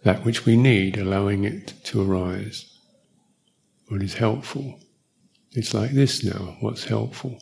that 0.03 0.25
which 0.25 0.45
we 0.45 0.57
need, 0.57 0.97
allowing 0.97 1.43
it 1.43 1.73
to 1.85 2.01
arise. 2.01 2.77
What 3.87 4.01
is 4.01 4.13
helpful? 4.13 4.79
It's 5.51 5.73
like 5.73 5.91
this 5.91 6.23
now, 6.23 6.57
what's 6.59 6.85
helpful? 6.85 7.41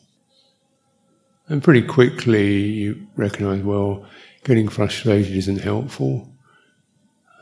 And 1.48 1.64
pretty 1.64 1.82
quickly 1.82 2.62
you 2.64 3.08
recognize, 3.16 3.64
well, 3.64 4.06
getting 4.44 4.68
frustrated 4.68 5.36
isn't 5.36 5.62
helpful. 5.62 6.28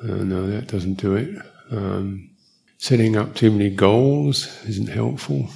Uh, 0.03 0.23
no, 0.23 0.47
that 0.47 0.67
doesn't 0.67 0.95
do 0.95 1.15
it. 1.15 1.35
Um, 1.71 2.31
Setting 2.79 3.17
up 3.17 3.33
too 3.33 3.49
many 3.49 3.71
goals 3.71 4.63
isn't 4.67 4.89
helpful. 4.89 5.49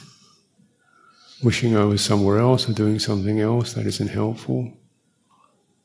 Wishing 1.44 1.78
I 1.78 1.86
was 1.86 2.04
somewhere 2.04 2.40
else 2.40 2.68
or 2.68 2.74
doing 2.74 2.98
something 2.98 3.40
else, 3.40 3.74
that 3.74 3.86
isn't 3.86 4.10
helpful. 4.10 4.74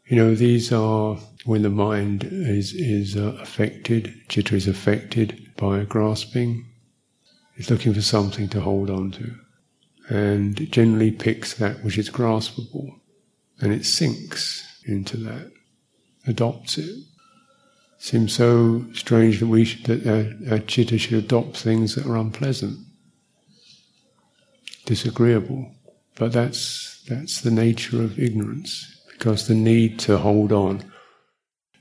You 0.07 0.17
know, 0.17 0.35
these 0.35 0.73
are 0.73 1.17
when 1.45 1.63
the 1.63 1.71
mind 1.71 2.25
is, 2.25 2.73
is 2.73 3.17
uh, 3.17 3.37
affected, 3.41 4.15
citta 4.29 4.55
is 4.55 4.69
affected 4.69 5.51
by 5.57 5.85
grasping, 5.85 6.67
it's 7.57 7.71
looking 7.71 7.95
for 7.95 8.03
something 8.03 8.49
to 8.51 8.61
hold 8.61 8.91
on 8.91 9.11
to. 9.13 9.35
And 10.09 10.61
it 10.61 10.71
generally 10.71 11.11
picks 11.11 11.55
that 11.55 11.83
which 11.83 11.99
is 11.99 12.11
graspable 12.11 13.01
and 13.61 13.73
it 13.73 13.85
sinks 13.85 14.83
into 14.85 15.17
that, 15.19 15.51
adopts 16.27 16.79
it 16.79 16.95
seems 17.99 18.33
so 18.33 18.85
strange 18.93 19.41
that 19.41 19.47
we 19.47 19.65
should, 19.65 19.85
that 19.87 20.07
our, 20.07 20.53
our 20.53 20.61
citta 20.61 20.99
should 20.99 21.25
adopt 21.25 21.57
things 21.57 21.95
that 21.95 22.07
are 22.07 22.17
unpleasant, 22.17 22.79
disagreeable. 24.85 25.73
But 26.17 26.33
that's 26.33 27.03
that's 27.09 27.41
the 27.41 27.51
nature 27.51 28.03
of 28.03 28.19
ignorance, 28.19 28.96
because 29.17 29.49
the 29.49 29.55
need 29.55 29.99
to 29.99 30.19
hold 30.19 30.53
on 30.53 30.85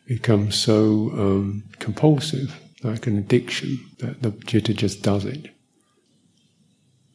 becomes 0.08 0.56
so 0.56 1.10
um, 1.14 1.64
compulsive, 1.80 2.60
like 2.82 3.08
an 3.08 3.18
addiction, 3.18 3.78
that 4.00 4.22
the 4.22 4.32
citta 4.48 4.74
just 4.74 5.02
does 5.02 5.26
it. 5.26 5.50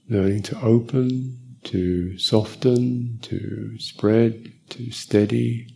Learning 0.08 0.42
to 0.42 0.60
open, 0.60 1.38
to 1.64 2.18
soften, 2.18 3.18
to 3.22 3.78
spread, 3.78 4.52
to 4.70 4.90
steady. 4.90 5.68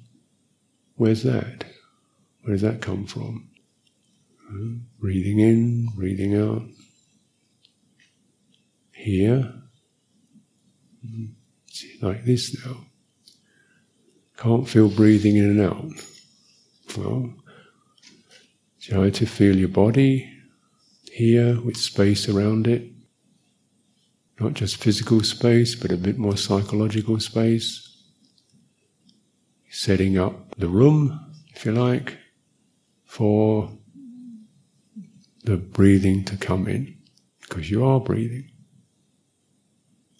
Where's 0.97 1.23
that? 1.23 1.65
Where 2.43 2.55
does 2.55 2.63
that 2.63 2.83
come 2.83 3.07
from? 3.07 3.49
Uh, 4.51 4.85
breathing 5.01 5.41
in, 5.41 5.89
breathing 5.97 6.37
out. 6.37 6.63
Here, 8.93 9.55
like 12.03 12.25
this 12.25 12.65
now. 12.65 12.87
Can't 14.37 14.69
feel 14.69 14.89
breathing 14.89 15.37
in 15.37 15.45
and 15.45 15.61
out. 15.61 15.87
Well, 16.97 17.35
try 18.81 19.11
to 19.11 19.27
feel 19.27 19.57
your 19.57 19.69
body 19.69 20.31
here 21.11 21.61
with 21.61 21.77
space 21.77 22.29
around 22.29 22.67
it. 22.67 22.91
Not 24.41 24.55
just 24.55 24.77
physical 24.77 25.23
space, 25.23 25.75
but 25.77 25.93
a 25.93 25.97
bit 25.97 26.19
more 26.19 26.37
psychological 26.37 27.21
space. 27.21 27.91
Setting 29.71 30.19
up 30.19 30.57
the 30.57 30.69
room, 30.69 31.33
if 31.55 31.65
you 31.65 31.73
like, 31.73 32.19
for 33.05 33.71
the 35.45 35.57
breathing 35.57 36.25
to 36.25 36.37
come 36.37 36.67
in, 36.67 36.97
because 37.41 37.71
you 37.71 37.85
are 37.85 38.01
breathing. 38.01 38.51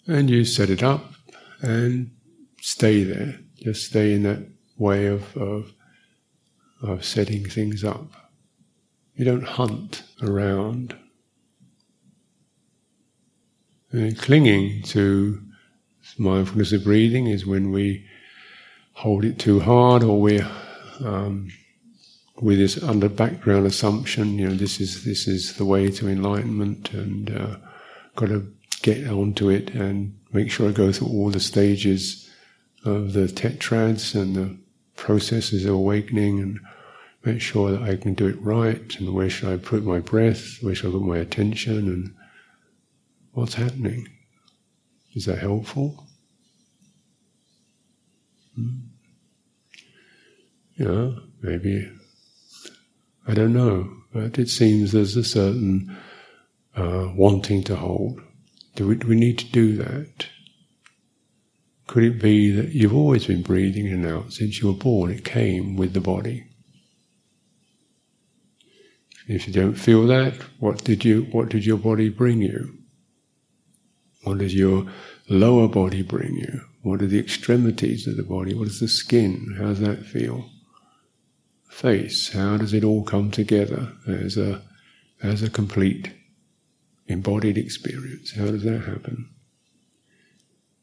And 0.07 0.29
you 0.29 0.45
set 0.45 0.69
it 0.69 0.83
up 0.83 1.13
and 1.61 2.11
stay 2.61 3.03
there. 3.03 3.39
Just 3.65 3.87
stay 3.87 4.13
in 4.13 4.21
that 4.21 4.47
way 4.77 5.07
of, 5.07 5.35
of, 5.35 5.73
of 6.83 7.03
setting 7.03 7.43
things 7.49 7.83
up. 7.83 8.11
You 9.15 9.25
don't 9.25 9.43
hunt 9.43 10.03
around. 10.21 10.95
And 13.91 14.15
clinging 14.19 14.83
to 14.83 15.41
mindfulness 16.19 16.73
of 16.73 16.83
breathing 16.83 17.25
is 17.25 17.47
when 17.47 17.71
we 17.71 18.05
hold 18.93 19.25
it 19.25 19.39
too 19.39 19.59
hard 19.61 20.03
or 20.03 20.21
we're 20.21 20.47
um, 21.03 21.49
with 22.39 22.59
this 22.59 22.83
under 22.83 23.09
background 23.09 23.65
assumption, 23.65 24.37
you 24.37 24.47
know, 24.47 24.53
this 24.53 24.79
is 24.79 25.05
this 25.05 25.27
is 25.27 25.55
the 25.55 25.65
way 25.65 25.89
to 25.89 26.07
enlightenment, 26.07 26.93
and 26.93 27.35
uh, 27.35 27.55
got 28.15 28.29
to 28.29 28.53
get 28.83 29.07
onto 29.07 29.49
it 29.49 29.71
and 29.71 30.15
make 30.33 30.51
sure 30.51 30.69
I 30.69 30.71
go 30.71 30.91
through 30.91 31.07
all 31.07 31.31
the 31.31 31.39
stages 31.39 32.24
of 32.85 33.13
the 33.13 33.27
tetrads 33.27 34.15
and 34.15 34.35
the 34.35 34.57
processes 34.95 35.65
of 35.65 35.73
awakening 35.73 36.39
and 36.39 36.59
make 37.23 37.41
sure 37.41 37.71
that 37.71 37.81
I 37.81 37.95
can 37.97 38.13
do 38.13 38.27
it 38.27 38.41
right 38.41 38.95
and 38.99 39.13
where 39.13 39.29
should 39.29 39.49
I 39.49 39.57
put 39.57 39.83
my 39.83 39.99
breath, 39.99 40.57
where 40.61 40.75
should 40.75 40.89
I 40.89 40.91
put 40.91 41.01
my 41.01 41.17
attention 41.17 41.87
and 41.87 42.13
what's 43.33 43.55
happening. 43.55 44.07
Is 45.13 45.25
that 45.25 45.39
helpful? 45.39 46.07
Hmm? 48.55 48.77
Yeah, 50.77 51.11
maybe. 51.41 51.91
I 53.27 53.33
don't 53.33 53.53
know, 53.53 53.91
but 54.13 54.37
it 54.37 54.49
seems 54.49 54.91
there's 54.91 55.17
a 55.17 55.23
certain 55.23 55.95
uh, 56.75 57.11
wanting 57.15 57.63
to 57.63 57.75
hold. 57.75 58.21
Do 58.75 58.87
we, 58.87 58.95
do 58.95 59.07
we 59.07 59.15
need 59.15 59.39
to 59.39 59.51
do 59.51 59.75
that? 59.77 60.27
Could 61.95 62.03
it 62.03 62.21
be 62.21 62.51
that 62.51 62.73
you've 62.73 62.93
always 62.93 63.25
been 63.25 63.41
breathing 63.41 63.85
in 63.87 64.03
and 64.03 64.05
out 64.05 64.33
since 64.33 64.59
you 64.59 64.67
were 64.67 64.77
born? 64.77 65.11
It 65.11 65.23
came 65.23 65.77
with 65.77 65.93
the 65.93 66.01
body. 66.01 66.45
If 69.29 69.47
you 69.47 69.53
don't 69.53 69.75
feel 69.75 70.05
that, 70.07 70.33
what 70.59 70.83
did 70.83 71.05
you? 71.05 71.21
What 71.31 71.47
did 71.47 71.65
your 71.65 71.77
body 71.77 72.09
bring 72.09 72.41
you? 72.41 72.79
What 74.25 74.39
does 74.39 74.53
your 74.53 74.87
lower 75.29 75.69
body 75.69 76.01
bring 76.01 76.35
you? 76.35 76.63
What 76.81 77.01
are 77.01 77.07
the 77.07 77.17
extremities 77.17 78.07
of 78.07 78.17
the 78.17 78.23
body? 78.23 78.53
What 78.53 78.67
is 78.67 78.81
the 78.81 78.89
skin? 78.89 79.55
How 79.57 79.67
does 79.67 79.79
that 79.79 80.05
feel? 80.05 80.49
Face. 81.69 82.33
How 82.33 82.57
does 82.57 82.73
it 82.73 82.83
all 82.83 83.05
come 83.05 83.31
together 83.31 83.93
as 84.05 84.35
a 84.35 84.61
as 85.23 85.43
a 85.43 85.49
complete 85.49 86.11
embodied 87.07 87.57
experience? 87.57 88.33
How 88.35 88.47
does 88.47 88.63
that 88.63 88.81
happen? 88.81 89.29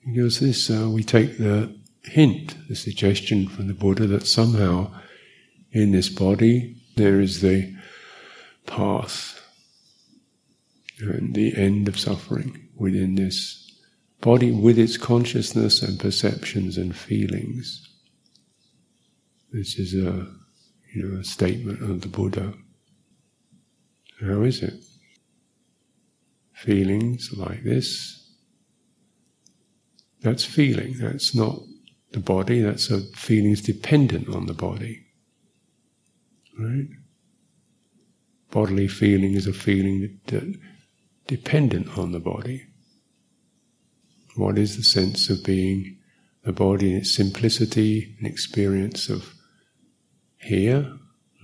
Because 0.07 0.41
this, 0.41 0.71
uh, 0.71 0.89
we 0.91 1.05
take 1.05 1.39
the 1.39 1.75
hint, 2.05 2.57
the 2.69 2.75
suggestion 2.75 3.49
from 3.49 3.69
the 3.69 3.75
Buddha 3.75 4.07
that 4.09 4.27
somehow 4.27 4.93
in 5.71 5.93
this 5.93 6.09
body 6.09 6.77
there 6.97 7.21
is 7.21 7.41
the 7.41 7.75
path 8.67 9.41
and 10.99 11.35
the 11.35 11.57
end 11.57 11.89
of 11.89 11.99
suffering 11.99 12.69
within 12.77 13.15
this 13.15 13.71
body 14.21 14.51
with 14.51 14.79
its 14.79 14.97
consciousness 14.97 15.83
and 15.83 15.99
perceptions 15.99 16.77
and 16.77 16.95
feelings. 16.95 17.89
This 19.53 19.79
is 19.79 19.95
a, 19.95 20.27
you 20.95 21.03
know, 21.03 21.21
a 21.21 21.25
statement 21.25 21.83
of 21.83 22.01
the 22.01 22.09
Buddha. 22.09 22.55
How 24.21 24.43
is 24.43 24.63
it? 24.63 24.75
Feelings 26.55 27.31
like 27.37 27.65
this, 27.65 28.22
that's 30.23 30.45
feeling, 30.45 30.97
that's 30.99 31.35
not 31.35 31.59
the 32.13 32.21
body, 32.21 32.61
that's 32.61 32.91
a 32.91 33.01
feelings 33.17 33.61
dependent 33.61 34.29
on 34.29 34.47
the 34.47 34.55
body. 34.55 35.05
Right? 36.59 36.89
Bodily 38.51 38.89
feeling 38.89 39.35
is 39.35 39.47
a 39.47 39.53
feeling 39.53 40.01
that, 40.01 40.27
that 40.27 40.61
dependent 41.27 41.99
on 41.99 42.13
the 42.13 42.21
body. 42.21 42.67
What 44.37 44.59
is 44.59 44.77
the 44.77 44.83
sense 44.83 45.29
of 45.29 45.45
being 45.45 45.99
the 46.45 46.53
body 46.53 46.93
in 46.93 46.99
its 46.99 47.15
simplicity, 47.15 48.17
an 48.21 48.27
experience 48.27 49.09
of 49.09 49.35
here, 50.39 50.93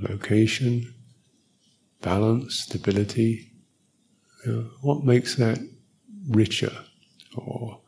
location, 0.00 0.94
balance, 2.02 2.60
stability? 2.60 3.50
You 4.46 4.52
know, 4.52 4.70
what 4.82 5.04
makes 5.04 5.34
that 5.36 5.58
richer 6.28 6.72
or 7.34 7.80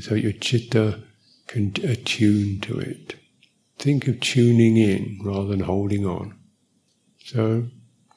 so 0.00 0.14
your 0.14 0.32
chitta 0.32 1.02
can 1.46 1.72
attune 1.82 2.60
to 2.60 2.78
it. 2.78 3.14
Think 3.78 4.06
of 4.08 4.20
tuning 4.20 4.76
in 4.76 5.18
rather 5.22 5.48
than 5.48 5.60
holding 5.60 6.04
on. 6.04 6.38
So, 7.24 7.68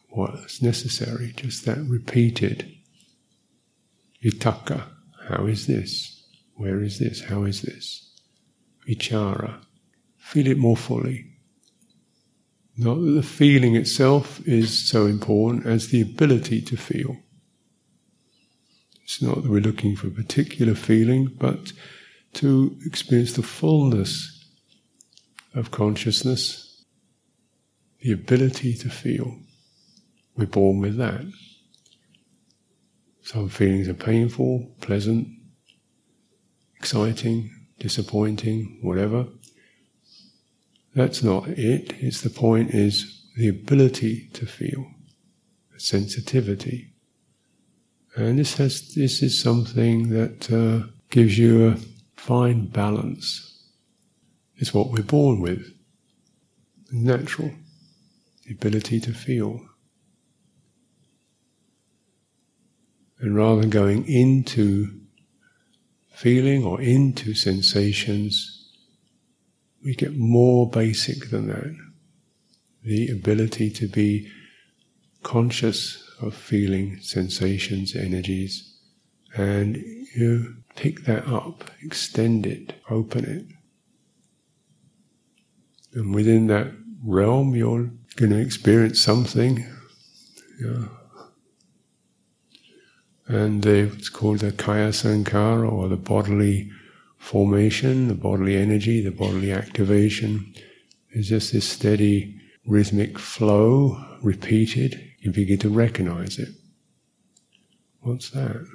what's 0.09 0.61
necessary? 0.61 1.33
Just 1.35 1.65
that 1.65 1.77
repeated 1.77 2.71
vitakka. 4.23 4.83
How 5.27 5.45
is 5.45 5.67
this? 5.67 6.23
Where 6.55 6.81
is 6.81 6.99
this? 6.99 7.21
How 7.21 7.43
is 7.43 7.61
this? 7.61 8.11
Vichara. 8.87 9.61
Feel 10.17 10.47
it 10.47 10.57
more 10.57 10.77
fully. 10.77 11.27
Not 12.77 12.95
that 12.95 13.11
the 13.11 13.23
feeling 13.23 13.75
itself 13.75 14.45
is 14.47 14.87
so 14.87 15.05
important 15.05 15.65
as 15.65 15.89
the 15.89 16.01
ability 16.01 16.61
to 16.61 16.77
feel. 16.77 17.17
It's 19.11 19.21
not 19.21 19.43
that 19.43 19.51
we're 19.51 19.59
looking 19.59 19.97
for 19.97 20.07
a 20.07 20.11
particular 20.11 20.73
feeling, 20.73 21.25
but 21.37 21.73
to 22.35 22.77
experience 22.85 23.33
the 23.33 23.43
fullness 23.43 24.47
of 25.53 25.69
consciousness, 25.69 26.85
the 27.99 28.13
ability 28.13 28.73
to 28.75 28.89
feel. 28.89 29.37
We're 30.37 30.45
born 30.45 30.79
with 30.79 30.95
that. 30.95 31.29
Some 33.21 33.49
feelings 33.49 33.89
are 33.89 33.93
painful, 33.93 34.73
pleasant, 34.79 35.27
exciting, 36.77 37.51
disappointing, 37.79 38.79
whatever. 38.81 39.27
That's 40.95 41.21
not 41.21 41.49
it. 41.49 41.95
It's 41.99 42.21
the 42.21 42.29
point 42.29 42.73
is 42.73 43.25
the 43.35 43.49
ability 43.49 44.29
to 44.35 44.45
feel, 44.45 44.89
the 45.73 45.81
sensitivity. 45.81 46.90
And 48.15 48.37
this 48.37 48.55
has 48.55 48.93
this 48.93 49.23
is 49.23 49.41
something 49.41 50.09
that 50.09 50.51
uh, 50.51 50.87
gives 51.09 51.37
you 51.37 51.69
a 51.69 51.77
fine 52.15 52.67
balance. 52.67 53.47
It's 54.57 54.73
what 54.73 54.91
we're 54.91 55.03
born 55.03 55.39
with. 55.39 55.73
Natural. 56.91 57.51
The 58.45 58.53
ability 58.53 58.99
to 59.01 59.13
feel. 59.13 59.61
And 63.19 63.35
rather 63.35 63.61
than 63.61 63.69
going 63.69 64.05
into 64.07 64.99
feeling 66.11 66.65
or 66.65 66.81
into 66.81 67.33
sensations, 67.33 68.69
we 69.83 69.95
get 69.95 70.17
more 70.17 70.69
basic 70.69 71.29
than 71.29 71.47
that. 71.47 71.75
The 72.83 73.09
ability 73.09 73.69
to 73.71 73.87
be 73.87 74.27
conscious 75.23 76.10
of 76.21 76.35
feeling, 76.35 76.99
sensations, 77.01 77.95
energies, 77.95 78.77
and 79.35 79.77
you 80.15 80.55
pick 80.75 81.05
that 81.05 81.27
up, 81.27 81.69
extend 81.83 82.45
it, 82.45 82.73
open 82.89 83.25
it. 83.25 83.45
And 85.93 86.13
within 86.13 86.47
that 86.47 86.71
realm, 87.03 87.55
you're 87.55 87.91
going 88.15 88.31
to 88.31 88.39
experience 88.39 89.01
something. 89.01 89.65
Yeah. 90.61 90.85
And 93.27 93.65
it's 93.65 94.09
called 94.09 94.39
the 94.39 94.51
Kaya 94.51 94.89
sankhara, 94.89 95.71
or 95.71 95.87
the 95.87 95.97
bodily 95.97 96.69
formation, 97.17 98.07
the 98.07 98.15
bodily 98.15 98.57
energy, 98.57 99.01
the 99.01 99.11
bodily 99.11 99.51
activation. 99.51 100.53
It's 101.11 101.29
just 101.29 101.53
this 101.53 101.67
steady 101.67 102.39
rhythmic 102.65 103.17
flow, 103.17 104.03
repeated, 104.21 105.10
you 105.21 105.31
begin 105.31 105.59
to 105.59 105.69
recognize 105.69 106.39
it. 106.39 106.49
What's 108.01 108.31
that? 108.31 108.67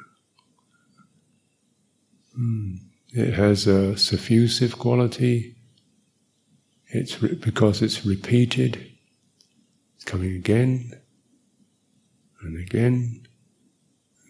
Mm. 2.38 2.78
It 3.12 3.34
has 3.34 3.66
a 3.66 3.94
suffusive 3.96 4.78
quality. 4.78 5.56
It's 6.88 7.20
re- 7.20 7.34
because 7.34 7.82
it's 7.82 8.06
repeated. 8.06 8.92
It's 9.96 10.04
coming 10.04 10.36
again 10.36 10.92
and 12.42 12.60
again 12.60 13.26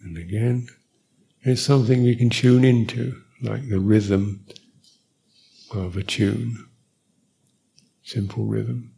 and 0.03 0.17
again. 0.17 0.67
It's 1.41 1.61
something 1.61 2.03
we 2.03 2.15
can 2.15 2.31
tune 2.31 2.65
into, 2.65 3.21
like 3.41 3.69
the 3.69 3.79
rhythm 3.79 4.45
of 5.71 5.95
a 5.95 6.03
tune. 6.03 6.67
Simple 8.03 8.45
rhythm. 8.45 8.96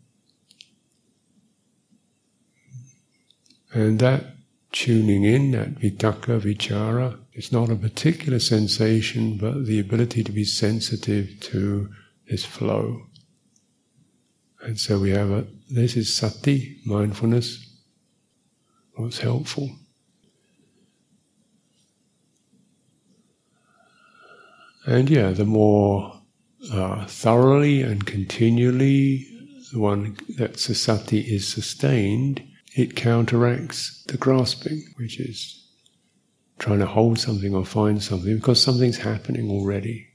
And 3.72 4.00
that 4.00 4.36
tuning 4.72 5.24
in, 5.24 5.52
that 5.52 5.76
vitakka, 5.76 6.40
vichara, 6.40 7.20
it's 7.34 7.52
not 7.52 7.70
a 7.70 7.76
particular 7.76 8.40
sensation, 8.40 9.38
but 9.38 9.66
the 9.66 9.80
ability 9.80 10.24
to 10.24 10.32
be 10.32 10.44
sensitive 10.44 11.40
to 11.42 11.90
this 12.30 12.46
flow. 12.46 13.04
And 14.62 14.80
so 14.80 15.00
we 15.00 15.12
have 15.12 15.32
a, 15.32 15.48
this 15.70 15.96
is 15.96 16.14
sati, 16.14 16.80
mindfulness, 16.86 17.66
what's 18.96 19.20
helpful. 19.20 19.70
And 24.86 25.10
yeah, 25.10 25.32
the 25.32 25.46
more 25.46 26.20
uh, 26.74 27.06
thoroughly 27.06 27.82
and 27.82 28.06
continually 28.06 29.28
the 29.72 29.80
one 29.80 30.18
that 30.38 30.60
sati 30.60 31.20
is 31.20 31.48
sustained, 31.48 32.42
it 32.76 32.96
counteracts 32.96 34.04
the 34.08 34.18
grasping, 34.18 34.84
which 34.98 35.20
is 35.20 35.68
trying 36.60 36.80
to 36.80 36.86
hold 36.86 37.20
something 37.20 37.56
or 37.56 37.66
find 37.66 38.02
something 38.04 38.36
because 38.36 38.62
something's 38.62 38.98
happening 38.98 39.50
already. 39.50 40.08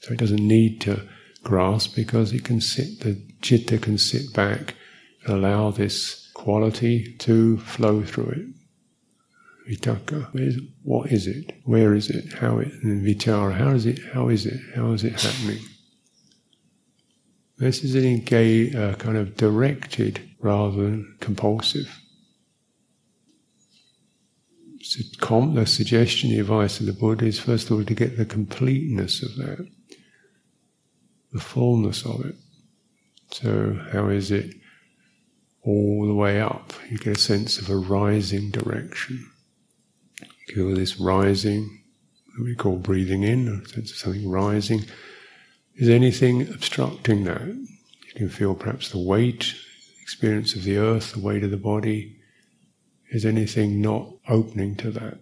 So 0.00 0.12
it 0.12 0.18
doesn't 0.18 0.46
need 0.46 0.80
to 0.82 1.06
grasp 1.42 1.94
because 1.94 2.32
it 2.32 2.44
can 2.44 2.60
sit, 2.60 3.00
the 3.00 3.20
citta 3.42 3.78
can 3.78 3.98
sit 3.98 4.32
back 4.32 4.74
and 5.24 5.34
allow 5.34 5.70
this 5.70 6.30
quality 6.34 7.14
to 7.18 7.58
flow 7.58 8.02
through 8.02 8.30
it. 8.30 8.46
Vitakka, 9.68 10.32
what 10.82 11.12
is 11.12 11.26
it? 11.26 11.52
Where 11.64 11.94
is 11.94 12.08
it? 12.08 12.32
How 12.34 12.58
it? 12.58 12.72
And 12.82 13.04
vichara, 13.04 13.54
how 13.54 13.70
is 13.70 13.84
it? 13.84 14.00
How 14.14 14.28
is 14.28 14.46
it? 14.46 14.60
How 14.74 14.92
is 14.92 15.04
it 15.04 15.20
happening? 15.20 15.62
This 17.58 17.82
is 17.82 17.96
an 17.96 18.04
engage, 18.04 18.74
uh, 18.74 18.94
kind 18.94 19.16
of 19.16 19.36
directed 19.36 20.20
rather 20.40 20.76
than 20.76 21.16
compulsive. 21.20 22.00
So 24.80 25.02
the 25.54 25.66
suggestion, 25.66 26.30
the 26.30 26.38
advice 26.38 26.80
of 26.80 26.86
the 26.86 26.92
Buddha 26.92 27.26
is 27.26 27.38
first 27.38 27.68
of 27.68 27.76
all 27.76 27.84
to 27.84 27.94
get 27.94 28.16
the 28.16 28.24
completeness 28.24 29.22
of 29.22 29.36
that, 29.36 29.68
the 31.32 31.40
fullness 31.40 32.06
of 32.06 32.24
it. 32.24 32.36
So, 33.30 33.78
how 33.92 34.08
is 34.08 34.30
it 34.30 34.54
all 35.62 36.06
the 36.06 36.14
way 36.14 36.40
up? 36.40 36.72
You 36.88 36.96
get 36.96 37.18
a 37.18 37.20
sense 37.20 37.58
of 37.58 37.68
a 37.68 37.76
rising 37.76 38.50
direction. 38.50 39.30
You 40.20 40.54
feel 40.54 40.74
this 40.74 40.98
rising, 40.98 41.82
we 42.40 42.54
call 42.54 42.76
breathing 42.76 43.24
in, 43.24 43.48
a 43.48 43.68
sense 43.68 43.90
of 43.90 43.96
something 43.98 44.30
rising. 44.30 44.84
Is 45.78 45.88
anything 45.88 46.42
obstructing 46.42 47.24
that? 47.24 47.46
You 47.46 48.14
can 48.14 48.28
feel 48.28 48.54
perhaps 48.54 48.90
the 48.90 48.98
weight, 48.98 49.54
experience 50.02 50.56
of 50.56 50.64
the 50.64 50.76
earth, 50.76 51.12
the 51.12 51.20
weight 51.20 51.44
of 51.44 51.52
the 51.52 51.56
body 51.56 52.18
is 53.10 53.24
anything 53.24 53.80
not 53.80 54.12
opening 54.28 54.74
to 54.76 54.90
that? 54.90 55.18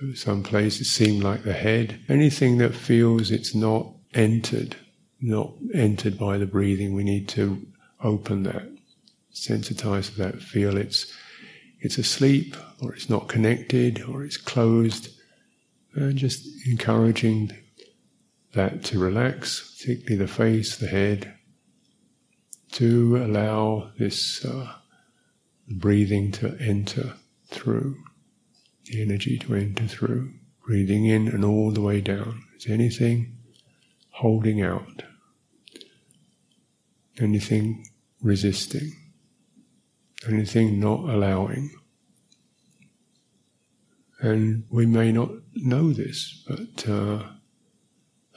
So 0.00 0.14
some 0.14 0.42
places 0.42 0.90
seem 0.90 1.20
like 1.20 1.42
the 1.42 1.52
head. 1.52 2.00
Anything 2.08 2.58
that 2.58 2.74
feels 2.74 3.30
it's 3.30 3.54
not 3.54 3.92
entered, 4.14 4.74
not 5.20 5.52
entered 5.74 6.18
by 6.18 6.38
the 6.38 6.46
breathing, 6.46 6.94
we 6.94 7.04
need 7.04 7.28
to 7.30 7.64
open 8.02 8.42
that, 8.44 8.68
sensitize 9.32 10.10
to 10.12 10.18
that, 10.18 10.42
feel 10.42 10.76
it's 10.76 11.12
it's 11.80 11.98
asleep 11.98 12.56
or 12.80 12.94
it's 12.94 13.10
not 13.10 13.28
connected 13.28 14.02
or 14.02 14.24
it's 14.24 14.36
closed, 14.36 15.08
and 15.94 16.16
just 16.16 16.46
encouraging 16.66 17.52
that 18.52 18.84
to 18.84 18.98
relax, 18.98 19.76
particularly 19.78 20.16
the 20.16 20.32
face, 20.32 20.76
the 20.76 20.86
head, 20.86 21.34
to 22.72 23.16
allow 23.16 23.90
this 23.98 24.44
uh, 24.44 24.74
breathing 25.68 26.32
to 26.32 26.56
enter 26.60 27.14
through, 27.48 27.96
the 28.86 29.02
energy 29.02 29.38
to 29.38 29.54
enter 29.54 29.86
through, 29.86 30.32
breathing 30.66 31.06
in 31.06 31.28
and 31.28 31.44
all 31.44 31.70
the 31.70 31.80
way 31.80 32.00
down. 32.00 32.42
Is 32.56 32.66
anything 32.66 33.36
holding 34.10 34.62
out? 34.62 35.02
Anything 37.18 37.86
resisting? 38.22 38.92
Anything 40.26 40.78
not 40.78 41.00
allowing? 41.00 41.70
And 44.20 44.64
we 44.70 44.86
may 44.86 45.10
not 45.10 45.30
know 45.54 45.92
this, 45.92 46.44
but 46.46 46.88
uh, 46.88 47.24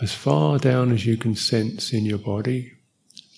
as 0.02 0.14
far 0.14 0.58
down 0.60 0.92
as 0.92 1.06
you 1.06 1.18
can 1.18 1.36
sense 1.36 1.94
in 1.94 2.06
your 2.06 2.18
body, 2.18 2.74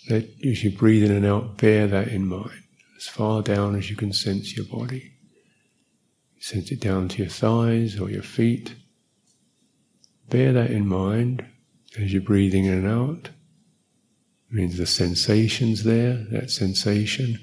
let 0.09 0.25
as 0.45 0.63
you 0.63 0.71
breathe 0.71 1.03
in 1.03 1.11
and 1.11 1.25
out, 1.25 1.57
bear 1.57 1.87
that 1.87 2.07
in 2.07 2.27
mind 2.27 2.63
as 2.97 3.07
far 3.07 3.41
down 3.41 3.75
as 3.75 3.89
you 3.89 3.95
can 3.95 4.11
sense 4.11 4.55
your 4.55 4.65
body. 4.65 5.13
Sense 6.39 6.71
it 6.71 6.79
down 6.79 7.09
to 7.09 7.19
your 7.19 7.29
thighs 7.29 7.99
or 7.99 8.09
your 8.09 8.23
feet. 8.23 8.75
Bear 10.29 10.53
that 10.53 10.71
in 10.71 10.87
mind 10.87 11.45
as 11.99 12.11
you're 12.11 12.21
breathing 12.21 12.65
in 12.65 12.73
and 12.73 12.87
out. 12.87 13.29
It 14.49 14.53
means 14.55 14.77
the 14.77 14.85
sensations 14.85 15.83
there, 15.83 16.25
that 16.31 16.49
sensation, 16.49 17.39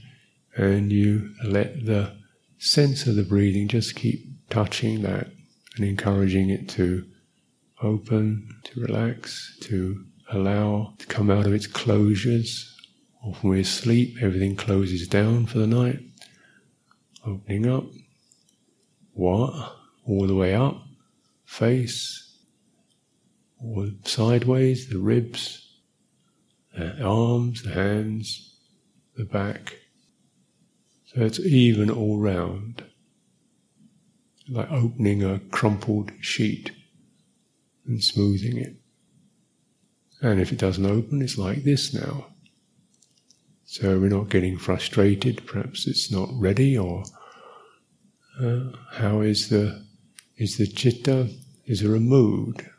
and 0.57 0.93
you 0.93 1.35
let 1.45 1.85
the 1.85 2.17
sense 2.59 3.07
of 3.07 3.17
the 3.17 3.23
breathing 3.23 3.69
just 3.69 3.95
keep 3.95 4.25
touching 4.49 5.03
that 5.03 5.29
and 5.77 5.85
encouraging 5.85 6.51
it 6.51 6.69
to 6.71 7.05
open, 7.83 8.49
to 8.65 8.81
relax, 8.81 9.59
to 9.63 10.05
allow 10.31 10.95
to 10.99 11.07
come 11.07 11.31
out 11.31 11.47
of 11.47 11.53
its 11.53 11.67
closures 11.67 12.75
when 13.25 13.53
we 13.53 13.65
sleep, 13.65 14.19
everything 14.21 14.55
closes 14.55 15.09
down 15.09 15.47
for 15.47 15.59
the 15.59 15.67
night. 15.67 16.01
Opening 17.25 17.67
up. 17.67 17.85
What? 19.15 19.77
All 20.07 20.27
the 20.27 20.35
way 20.35 20.55
up. 20.55 20.83
Face. 21.47 22.37
Or 23.59 23.89
sideways, 24.05 24.91
the 24.91 24.99
ribs, 24.99 25.67
the 26.77 27.03
arms, 27.03 27.63
the 27.63 27.73
hands, 27.73 28.59
the 29.17 29.25
back. 29.25 29.79
So 31.07 31.23
it's 31.23 31.41
even 31.41 31.89
all 31.89 32.19
round. 32.19 32.85
Like 34.51 34.71
opening 34.71 35.25
a 35.25 35.39
crumpled 35.39 36.13
sheet 36.21 36.73
and 37.87 38.03
smoothing 38.03 38.57
it. 38.59 38.77
And 40.21 40.41
if 40.41 40.53
it 40.53 40.59
doesn't 40.59 40.87
open, 40.87 41.23
it's 41.23 41.39
like 41.39 41.65
this 41.65 41.93
now. 41.93 42.27
So 43.65 43.99
we're 43.99 44.09
not 44.09 44.31
getting 44.31 44.57
frustrated. 44.57 45.47
Perhaps 45.47 45.87
it's 45.87 46.11
not 46.11 46.29
ready, 46.33 46.79
or 46.79 47.05
uh, 48.41 48.71
how 48.93 49.21
is 49.21 49.49
the 49.49 49.85
is 50.37 50.57
the 50.57 50.67
citta? 50.67 51.29
Is 51.67 51.81
there 51.81 51.95
a 51.95 52.01
mood? 52.01 52.71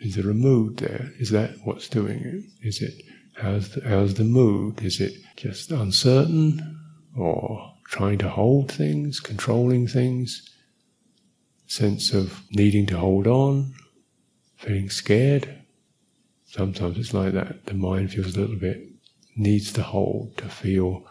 Is 0.00 0.16
there 0.16 0.30
a 0.30 0.34
mood 0.34 0.78
there? 0.78 1.12
Is 1.18 1.30
that 1.30 1.54
what's 1.64 1.88
doing 1.88 2.18
it? 2.18 2.66
Is 2.66 2.82
it 2.82 3.02
how's 3.36 3.70
the, 3.70 3.88
how's 3.88 4.14
the 4.14 4.24
mood? 4.24 4.82
Is 4.82 5.00
it 5.00 5.12
just 5.36 5.70
uncertain, 5.70 6.80
or 7.16 7.72
trying 7.84 8.18
to 8.18 8.28
hold 8.28 8.70
things, 8.70 9.20
controlling 9.20 9.86
things? 9.86 10.48
Sense 11.72 12.12
of 12.12 12.42
needing 12.50 12.84
to 12.88 12.98
hold 12.98 13.26
on, 13.26 13.72
feeling 14.56 14.90
scared. 14.90 15.62
Sometimes 16.44 16.98
it's 16.98 17.14
like 17.14 17.32
that. 17.32 17.64
The 17.64 17.72
mind 17.72 18.12
feels 18.12 18.36
a 18.36 18.40
little 18.40 18.56
bit 18.56 18.88
needs 19.36 19.72
to 19.72 19.82
hold 19.82 20.36
to 20.36 20.50
feel, 20.50 21.02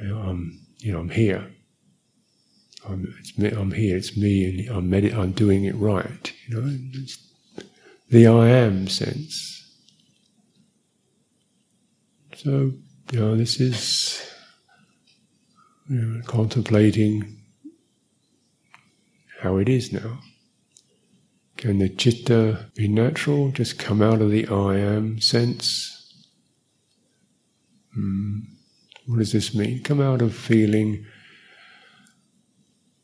you 0.00 0.10
know, 0.10 0.18
I'm, 0.18 0.60
you 0.78 0.92
know, 0.92 1.00
I'm 1.00 1.10
here. 1.10 1.44
I'm, 2.88 3.12
me, 3.36 3.48
I'm 3.48 3.72
here. 3.72 3.96
It's 3.96 4.16
me, 4.16 4.44
and 4.44 4.76
I'm 4.76 4.88
med- 4.88 5.12
I'm 5.12 5.32
doing 5.32 5.64
it 5.64 5.74
right. 5.74 6.32
You 6.46 6.60
know, 6.60 6.78
it's 6.94 7.18
the 8.10 8.28
I 8.28 8.48
am 8.48 8.86
sense. 8.86 9.76
So, 12.36 12.70
you 13.10 13.18
know, 13.18 13.36
this 13.36 13.58
is 13.58 14.24
you 15.88 16.00
know, 16.00 16.22
contemplating 16.28 17.41
how 19.42 19.58
it 19.58 19.68
is 19.68 19.92
now. 19.92 20.20
Can 21.56 21.78
the 21.78 21.88
chitta 21.88 22.70
be 22.74 22.88
natural? 22.88 23.50
Just 23.50 23.78
come 23.78 24.02
out 24.02 24.20
of 24.20 24.30
the 24.30 24.48
I 24.48 24.78
am 24.78 25.20
sense 25.20 26.02
Mm. 27.96 28.46
What 29.06 29.18
does 29.18 29.32
this 29.32 29.54
mean? 29.54 29.82
Come 29.82 30.00
out 30.00 30.22
of 30.22 30.34
feeling 30.34 31.04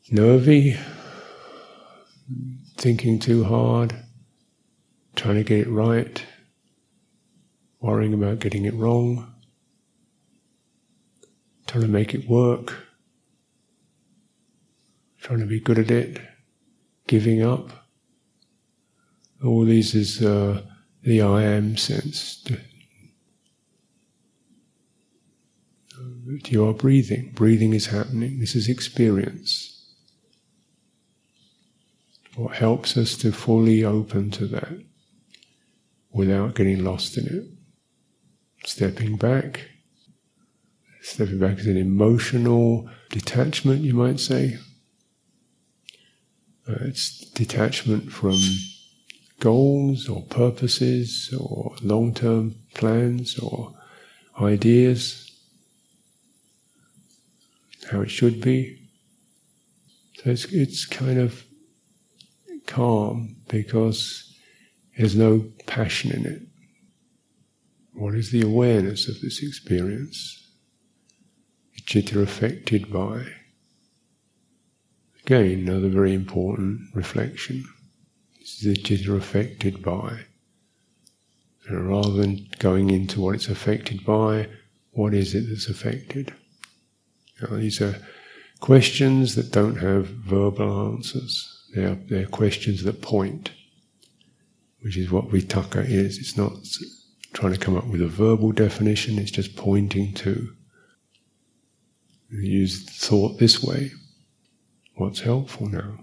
nervy, 0.09 0.77
thinking 2.77 3.19
too 3.19 3.43
hard, 3.43 3.93
trying 5.15 5.35
to 5.35 5.43
get 5.43 5.67
it 5.67 5.69
right, 5.69 6.25
worrying 7.81 8.13
about 8.13 8.39
getting 8.39 8.65
it 8.65 8.73
wrong, 8.73 9.31
trying 11.67 11.83
to 11.83 11.89
make 11.89 12.15
it 12.15 12.27
work, 12.27 12.87
trying 15.29 15.41
to 15.41 15.45
be 15.45 15.59
good 15.59 15.77
at 15.77 15.91
it, 15.91 16.19
giving 17.05 17.43
up. 17.43 17.69
All 19.45 19.63
these 19.63 19.93
is 19.93 20.23
uh, 20.23 20.63
the 21.03 21.21
I 21.21 21.43
am 21.43 21.77
sense, 21.77 22.43
you 26.47 26.65
are 26.65 26.73
breathing. 26.73 27.31
Breathing 27.35 27.73
is 27.73 27.85
happening. 27.85 28.39
This 28.39 28.55
is 28.55 28.67
experience. 28.67 29.93
What 32.35 32.55
helps 32.55 32.97
us 32.97 33.15
to 33.17 33.31
fully 33.31 33.83
open 33.83 34.31
to 34.31 34.47
that 34.47 34.79
without 36.11 36.55
getting 36.55 36.83
lost 36.83 37.19
in 37.19 37.27
it. 37.27 37.43
Stepping 38.67 39.15
back. 39.15 39.69
Stepping 41.03 41.37
back 41.37 41.59
is 41.59 41.67
an 41.67 41.77
emotional 41.77 42.89
detachment, 43.11 43.81
you 43.81 43.93
might 43.93 44.19
say. 44.19 44.57
Uh, 46.69 46.75
it's 46.81 47.21
detachment 47.31 48.11
from 48.11 48.37
goals 49.39 50.07
or 50.07 50.21
purposes 50.23 51.33
or 51.39 51.73
long 51.81 52.13
term 52.13 52.53
plans 52.75 53.39
or 53.39 53.73
ideas 54.39 55.25
how 57.89 58.01
it 58.01 58.11
should 58.11 58.39
be. 58.39 58.77
So 60.17 60.29
it's, 60.29 60.45
it's 60.45 60.85
kind 60.85 61.17
of 61.17 61.43
calm 62.67 63.35
because 63.47 64.37
there's 64.95 65.15
no 65.15 65.45
passion 65.65 66.11
in 66.11 66.25
it. 66.25 66.41
What 67.93 68.13
is 68.13 68.31
the 68.31 68.41
awareness 68.41 69.07
of 69.09 69.21
this 69.21 69.41
experience? 69.41 70.47
The 71.75 71.81
chitta 71.81 72.19
affected 72.19 72.93
by. 72.93 73.25
Again, 75.29 75.67
another 75.69 75.89
very 75.89 76.15
important 76.15 76.89
reflection. 76.95 77.63
This 78.39 78.55
is 78.55 78.61
the 78.61 78.75
chitta 78.75 79.13
affected 79.13 79.83
by. 79.83 80.21
And 81.67 81.87
rather 81.87 82.13
than 82.13 82.47
going 82.57 82.89
into 82.89 83.21
what 83.21 83.35
it's 83.35 83.47
affected 83.47 84.03
by, 84.03 84.47
what 84.89 85.13
is 85.13 85.35
it 85.35 85.45
that's 85.47 85.69
affected? 85.69 86.33
Now, 87.39 87.57
these 87.57 87.79
are 87.79 88.01
questions 88.59 89.35
that 89.35 89.51
don't 89.51 89.75
have 89.75 90.07
verbal 90.07 90.93
answers. 90.93 91.63
They're, 91.75 91.93
they're 91.93 92.25
questions 92.25 92.83
that 92.85 93.03
point, 93.03 93.51
which 94.79 94.97
is 94.97 95.11
what 95.11 95.29
vitakka 95.29 95.87
is. 95.87 96.17
It's 96.17 96.37
not 96.37 96.53
trying 97.33 97.53
to 97.53 97.59
come 97.59 97.77
up 97.77 97.85
with 97.85 98.01
a 98.01 98.07
verbal 98.07 98.51
definition, 98.51 99.19
it's 99.19 99.29
just 99.29 99.55
pointing 99.55 100.11
to. 100.15 100.55
use 102.31 102.83
thought 102.83 103.37
this 103.37 103.61
way. 103.61 103.91
What's 104.99 105.21
helpful 105.21 105.69
now? 105.69 105.97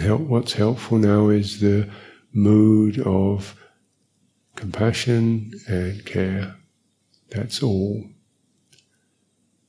Help, 0.00 0.20
what's 0.20 0.52
helpful 0.52 0.96
now 0.96 1.28
is 1.28 1.58
the 1.58 1.90
mood 2.32 3.00
of 3.00 3.56
compassion 4.54 5.50
and 5.66 6.06
care. 6.06 6.54
That's 7.30 7.64
all. 7.64 8.04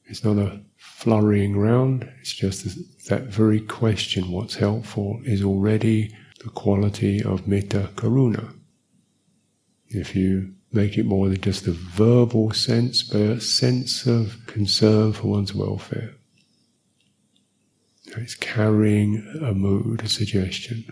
It's 0.06 0.24
not 0.24 0.38
a 0.38 0.62
flurrying 0.76 1.56
around, 1.56 2.12
it's 2.22 2.34
just 2.34 3.08
that 3.10 3.24
very 3.24 3.60
question, 3.60 4.30
what's 4.30 4.58
helpful, 4.58 5.20
is 5.24 5.44
already 5.44 6.16
the 6.44 6.52
quality 6.52 7.24
of 7.24 7.48
metta 7.48 7.90
karuna. 7.96 8.54
If 9.88 10.16
you 10.16 10.54
make 10.72 10.96
it 10.96 11.08
more 11.08 11.28
than 11.28 11.42
just 11.42 11.66
a 11.66 11.72
verbal 11.72 12.52
sense, 12.52 13.02
but 13.02 13.22
a 13.22 13.42
sense 13.42 14.06
of 14.06 14.46
concern 14.46 15.14
for 15.14 15.30
one's 15.30 15.56
welfare. 15.56 16.17
It's 18.16 18.36
carrying 18.36 19.18
a 19.42 19.54
mood, 19.54 20.04
a 20.04 20.08
suggestion. 20.08 20.86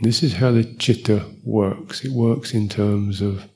This 0.00 0.22
is 0.22 0.34
how 0.34 0.52
the 0.52 0.64
chitta 0.64 1.26
works. 1.44 2.04
It 2.04 2.12
works 2.12 2.54
in 2.54 2.68
terms 2.68 3.20
of 3.20 3.48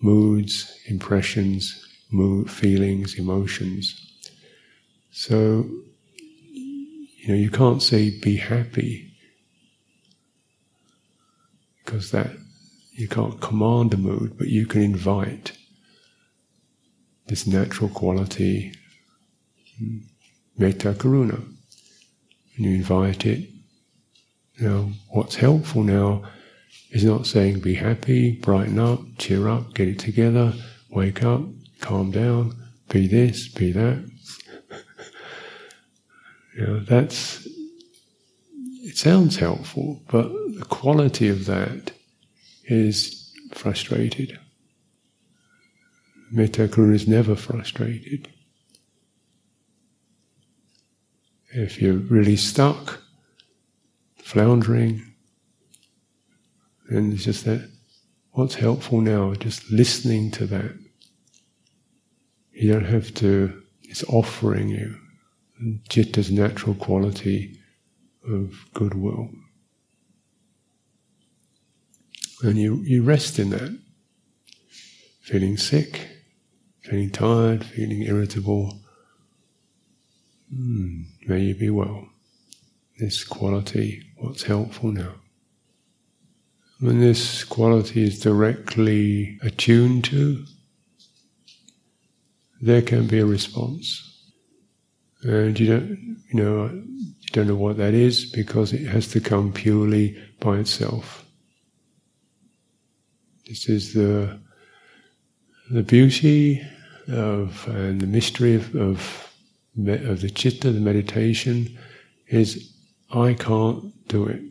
moods, 0.00 0.72
impressions, 0.86 1.84
mood, 2.10 2.50
feelings, 2.50 3.18
emotions. 3.18 3.94
So, 5.10 5.68
you 6.52 7.28
know, 7.28 7.34
you 7.34 7.50
can't 7.50 7.82
say 7.82 8.18
be 8.20 8.36
happy 8.36 9.12
because 11.84 12.10
that 12.10 12.30
you 12.92 13.08
can't 13.08 13.40
command 13.40 13.94
a 13.94 13.96
mood, 13.96 14.36
but 14.36 14.48
you 14.48 14.66
can 14.66 14.82
invite 14.82 15.52
this 17.28 17.46
natural 17.46 17.88
quality, 17.88 18.72
hmm, 19.78 19.98
metta 20.58 20.92
karuna. 20.92 21.42
And 22.56 22.66
you 22.66 22.74
invite 22.74 23.24
it 23.24 23.48
now, 24.60 24.90
what's 25.10 25.36
helpful 25.36 25.84
now 25.84 26.24
is 26.90 27.04
not 27.04 27.26
saying 27.26 27.60
be 27.60 27.74
happy, 27.74 28.32
brighten 28.32 28.78
up, 28.78 29.00
cheer 29.16 29.48
up, 29.48 29.72
get 29.74 29.86
it 29.86 30.00
together, 30.00 30.52
wake 30.90 31.22
up, 31.22 31.42
calm 31.80 32.10
down, 32.10 32.56
be 32.88 33.06
this, 33.06 33.46
be 33.46 33.70
that. 33.70 34.10
you 36.56 36.66
know, 36.66 36.80
that's, 36.80 37.46
it 38.82 38.96
sounds 38.96 39.36
helpful, 39.36 40.02
but 40.10 40.28
the 40.58 40.66
quality 40.68 41.28
of 41.28 41.46
that 41.46 41.92
is 42.64 43.32
frustrated. 43.52 44.40
Metta 46.32 46.66
Karuna 46.66 46.94
is 46.94 47.06
never 47.06 47.36
frustrated. 47.36 48.28
If 51.58 51.82
you're 51.82 51.94
really 51.94 52.36
stuck, 52.36 53.00
floundering. 54.22 55.02
And 56.88 57.12
it's 57.12 57.24
just 57.24 57.46
that, 57.46 57.68
what's 58.30 58.54
helpful 58.54 59.00
now? 59.00 59.34
Just 59.34 59.68
listening 59.68 60.30
to 60.32 60.46
that. 60.46 60.78
You 62.52 62.72
don't 62.72 62.84
have 62.84 63.12
to, 63.14 63.60
it's 63.82 64.04
offering 64.04 64.68
you 64.68 64.94
citta's 65.90 66.30
natural 66.30 66.76
quality 66.76 67.58
of 68.24 68.54
goodwill. 68.74 69.28
And 72.44 72.56
you, 72.56 72.76
you 72.84 73.02
rest 73.02 73.40
in 73.40 73.50
that. 73.50 73.76
Feeling 75.22 75.56
sick, 75.56 76.08
feeling 76.82 77.10
tired, 77.10 77.64
feeling 77.64 78.02
irritable. 78.02 78.78
Mm, 80.54 81.04
may 81.26 81.40
you 81.40 81.54
be 81.54 81.70
well 81.70 82.08
this 82.98 83.22
quality, 83.22 84.02
what's 84.16 84.42
helpful 84.42 84.90
now. 84.90 85.12
When 86.80 87.00
this 87.00 87.44
quality 87.44 88.02
is 88.04 88.20
directly 88.20 89.38
attuned 89.42 90.04
to, 90.06 90.44
there 92.60 92.82
can 92.82 93.06
be 93.06 93.20
a 93.20 93.26
response. 93.26 94.04
And 95.22 95.58
you 95.58 95.66
don't, 95.66 96.22
you 96.32 96.42
know, 96.42 96.66
you 96.68 97.28
don't 97.32 97.48
know 97.48 97.56
what 97.56 97.76
that 97.78 97.94
is 97.94 98.30
because 98.30 98.72
it 98.72 98.86
has 98.86 99.08
to 99.08 99.20
come 99.20 99.52
purely 99.52 100.16
by 100.40 100.58
itself. 100.58 101.24
This 103.46 103.68
is 103.68 103.94
the 103.94 104.38
the 105.70 105.82
beauty 105.82 106.62
of 107.08 107.66
and 107.68 108.00
the 108.00 108.06
mystery 108.06 108.54
of 108.54 108.74
of, 108.74 109.27
of 109.86 110.20
the 110.20 110.30
chitta, 110.30 110.72
the 110.72 110.80
meditation, 110.80 111.78
is 112.26 112.74
I 113.10 113.34
can't 113.34 114.08
do 114.08 114.26
it. 114.26 114.42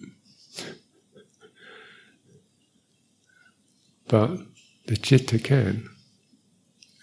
But 4.07 4.39
the 4.85 4.95
chitta 4.95 5.37
can. 5.37 5.89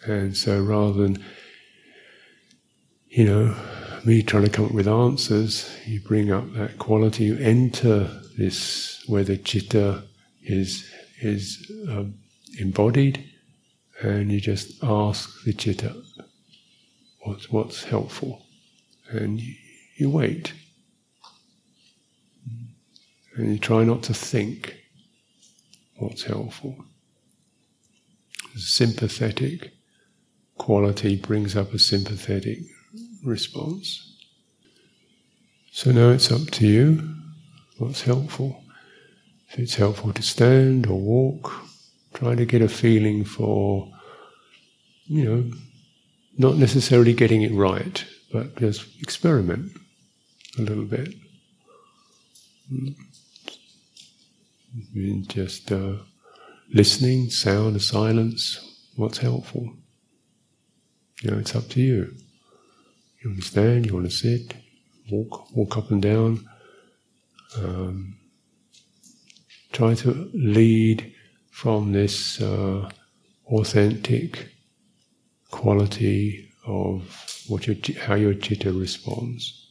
And 0.06 0.36
so 0.36 0.62
rather 0.62 0.94
than, 0.94 1.24
you 3.08 3.24
know, 3.24 3.56
me 4.04 4.22
trying 4.22 4.44
to 4.44 4.50
come 4.50 4.66
up 4.66 4.72
with 4.72 4.88
answers, 4.88 5.70
you 5.86 6.00
bring 6.00 6.32
up 6.32 6.50
that 6.54 6.78
quality, 6.78 7.24
you 7.24 7.36
enter 7.36 8.10
this 8.38 9.02
where 9.06 9.24
the 9.24 9.36
chitta 9.36 10.02
is, 10.42 10.90
is 11.20 11.70
uh, 11.88 12.04
embodied, 12.58 13.24
and 14.02 14.32
you 14.32 14.40
just 14.40 14.82
ask 14.82 15.44
the 15.44 15.52
chitta 15.52 15.94
what's, 17.24 17.50
what's 17.50 17.84
helpful. 17.84 18.44
And 19.10 19.40
you, 19.40 19.54
you 19.96 20.10
wait. 20.10 20.52
And 23.36 23.52
you 23.52 23.58
try 23.58 23.82
not 23.84 24.02
to 24.04 24.14
think 24.14 24.76
what's 25.96 26.22
helpful. 26.24 26.76
Sympathetic 28.56 29.72
quality 30.56 31.16
brings 31.16 31.56
up 31.56 31.74
a 31.74 31.78
sympathetic 31.78 32.58
response. 33.24 34.16
So 35.72 35.90
now 35.90 36.10
it's 36.10 36.30
up 36.30 36.48
to 36.52 36.66
you 36.66 37.14
what's 37.78 38.02
helpful. 38.02 38.62
If 39.50 39.58
it's 39.58 39.74
helpful 39.74 40.12
to 40.12 40.22
stand 40.22 40.86
or 40.86 41.00
walk, 41.00 41.52
try 42.12 42.36
to 42.36 42.44
get 42.44 42.62
a 42.62 42.68
feeling 42.68 43.24
for, 43.24 43.90
you 45.06 45.24
know, 45.24 45.50
not 46.38 46.56
necessarily 46.56 47.12
getting 47.12 47.42
it 47.42 47.52
right, 47.52 48.04
but 48.32 48.56
just 48.56 49.00
experiment 49.00 49.72
a 50.58 50.62
little 50.62 50.84
bit. 50.84 51.14
Mm 52.72 52.94
just 55.28 55.70
uh, 55.72 55.96
listening, 56.72 57.30
sound, 57.30 57.80
silence, 57.80 58.86
what's 58.96 59.18
helpful. 59.18 59.72
You 61.22 61.30
know, 61.30 61.38
it's 61.38 61.54
up 61.54 61.68
to 61.70 61.80
you. 61.80 62.14
You 63.22 63.30
want 63.30 63.42
to 63.42 63.46
stand, 63.46 63.86
you 63.86 63.94
want 63.94 64.06
to 64.06 64.16
sit, 64.16 64.54
walk, 65.10 65.50
walk 65.52 65.76
up 65.76 65.90
and 65.90 66.02
down. 66.02 66.48
Um, 67.56 68.18
try 69.72 69.94
to 69.94 70.30
lead 70.34 71.14
from 71.50 71.92
this 71.92 72.40
uh, 72.40 72.90
authentic 73.46 74.53
quality 75.54 76.50
of 76.66 77.44
what 77.46 77.66
your 77.66 77.76
how 78.00 78.14
your 78.14 78.34
chitta 78.34 78.72
responds. 78.72 79.63